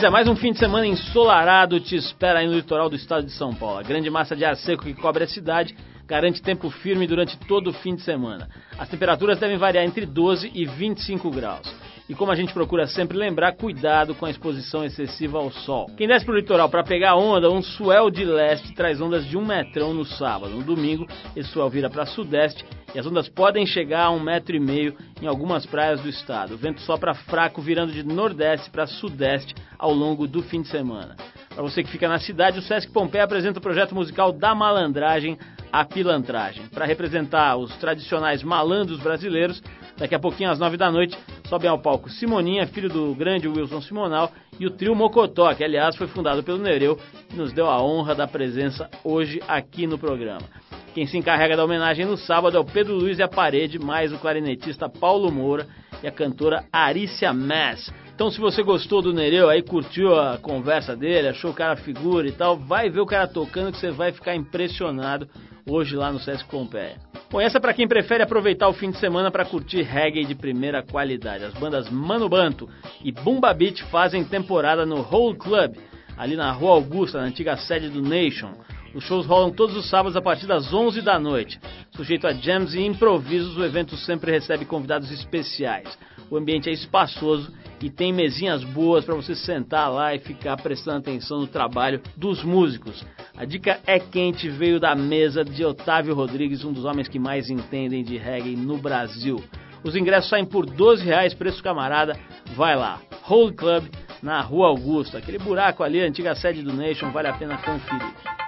[0.00, 3.26] Pois é, mais um fim de semana ensolarado te espera aí no litoral do estado
[3.26, 3.80] de São Paulo.
[3.80, 5.76] A grande massa de ar seco que cobre a cidade
[6.06, 8.48] garante tempo firme durante todo o fim de semana.
[8.78, 11.70] As temperaturas devem variar entre 12 e 25 graus.
[12.10, 15.86] E como a gente procura sempre lembrar, cuidado com a exposição excessiva ao sol.
[15.96, 19.46] Quem desce pro litoral para pegar onda, um swell de leste traz ondas de um
[19.46, 20.56] metrão no sábado.
[20.56, 21.06] No domingo,
[21.36, 24.96] esse swell vira para sudeste e as ondas podem chegar a um metro e meio
[25.22, 26.54] em algumas praias do estado.
[26.54, 31.14] O vento sopra fraco, virando de nordeste para sudeste ao longo do fim de semana.
[31.54, 35.38] Para você que fica na cidade, o Sesc Pompeia apresenta o projeto musical da malandragem,
[35.72, 36.66] a pilantragem.
[36.68, 39.62] Para representar os tradicionais malandros brasileiros,
[40.00, 43.82] daqui a pouquinho às nove da noite, sobem ao palco Simoninha, filho do grande Wilson
[43.82, 46.98] Simonal, e o trio Mocotó, que aliás foi fundado pelo Nereu
[47.32, 50.48] e nos deu a honra da presença hoje aqui no programa.
[50.94, 54.12] Quem se encarrega da homenagem no sábado é o Pedro Luiz e a Parede, mais
[54.12, 55.66] o clarinetista Paulo Moura,
[56.02, 57.92] e a cantora Arícia Mass.
[58.14, 62.26] Então, se você gostou do Nereu aí, curtiu a conversa dele, achou o cara figura
[62.26, 65.28] e tal, vai ver o cara tocando que você vai ficar impressionado
[65.70, 66.96] hoje lá no Sesc Pompeia.
[67.30, 70.34] Bom, essa é para quem prefere aproveitar o fim de semana para curtir reggae de
[70.34, 71.44] primeira qualidade.
[71.44, 72.68] As bandas Mano Banto
[73.04, 75.76] e Bumba Beat fazem temporada no Whole Club,
[76.16, 78.52] ali na Rua Augusta, na antiga sede do Nation.
[78.92, 81.60] Os shows rolam todos os sábados a partir das 11 da noite.
[81.94, 85.96] Sujeito a jams e improvisos, o evento sempre recebe convidados especiais.
[86.28, 87.52] O ambiente é espaçoso
[87.82, 92.42] e tem mesinhas boas para você sentar lá e ficar prestando atenção no trabalho dos
[92.44, 93.04] músicos.
[93.36, 97.48] A dica é quente, veio da mesa de Otávio Rodrigues, um dos homens que mais
[97.48, 99.42] entendem de reggae no Brasil.
[99.82, 102.18] Os ingressos saem por 12 reais, preço camarada.
[102.54, 103.84] Vai lá, Whole Club
[104.22, 105.18] na Rua Augusta.
[105.18, 108.39] Aquele buraco ali, antiga sede do Nation, vale a pena conferir.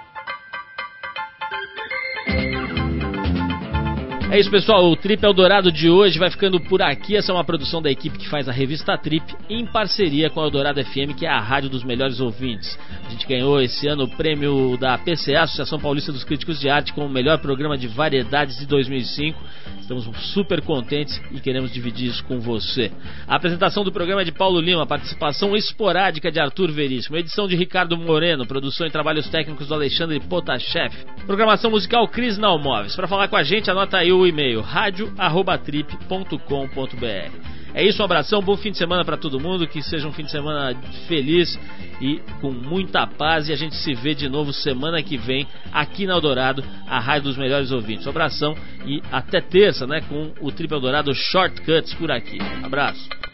[4.33, 4.89] É isso, pessoal.
[4.89, 7.15] O Trip Eldorado de hoje vai ficando por aqui.
[7.15, 10.45] Essa é uma produção da equipe que faz a revista Trip em parceria com a
[10.45, 12.75] Eldorado FM, que é a rádio dos melhores ouvintes.
[13.05, 16.93] A gente ganhou esse ano o prêmio da PCA, Associação Paulista dos Críticos de Arte,
[16.93, 19.39] como o melhor programa de variedades de 2005.
[19.81, 22.91] Estamos super contentes e queremos dividir isso com você.
[23.27, 27.55] A apresentação do programa é de Paulo Lima, participação esporádica de Arthur Veríssimo, edição de
[27.55, 30.91] Ricardo Moreno, produção e trabalhos técnicos do Alexandre Potashev,
[31.27, 32.95] programação musical Cris Nalmoves.
[32.95, 37.53] Para falar com a gente, anota aí o e-mail radio@trip.com.br.
[37.75, 40.23] É isso, um abração, bom fim de semana para todo mundo, que seja um fim
[40.23, 41.59] de semana feliz
[41.99, 43.49] e com muita paz.
[43.49, 47.23] E a gente se vê de novo semana que vem aqui na Eldorado, a rádio
[47.23, 48.05] dos melhores ouvintes.
[48.05, 48.55] Um abração
[48.85, 52.37] e até terça, né, com o Triple Eldorado Shortcuts por aqui.
[52.63, 53.32] Abraço.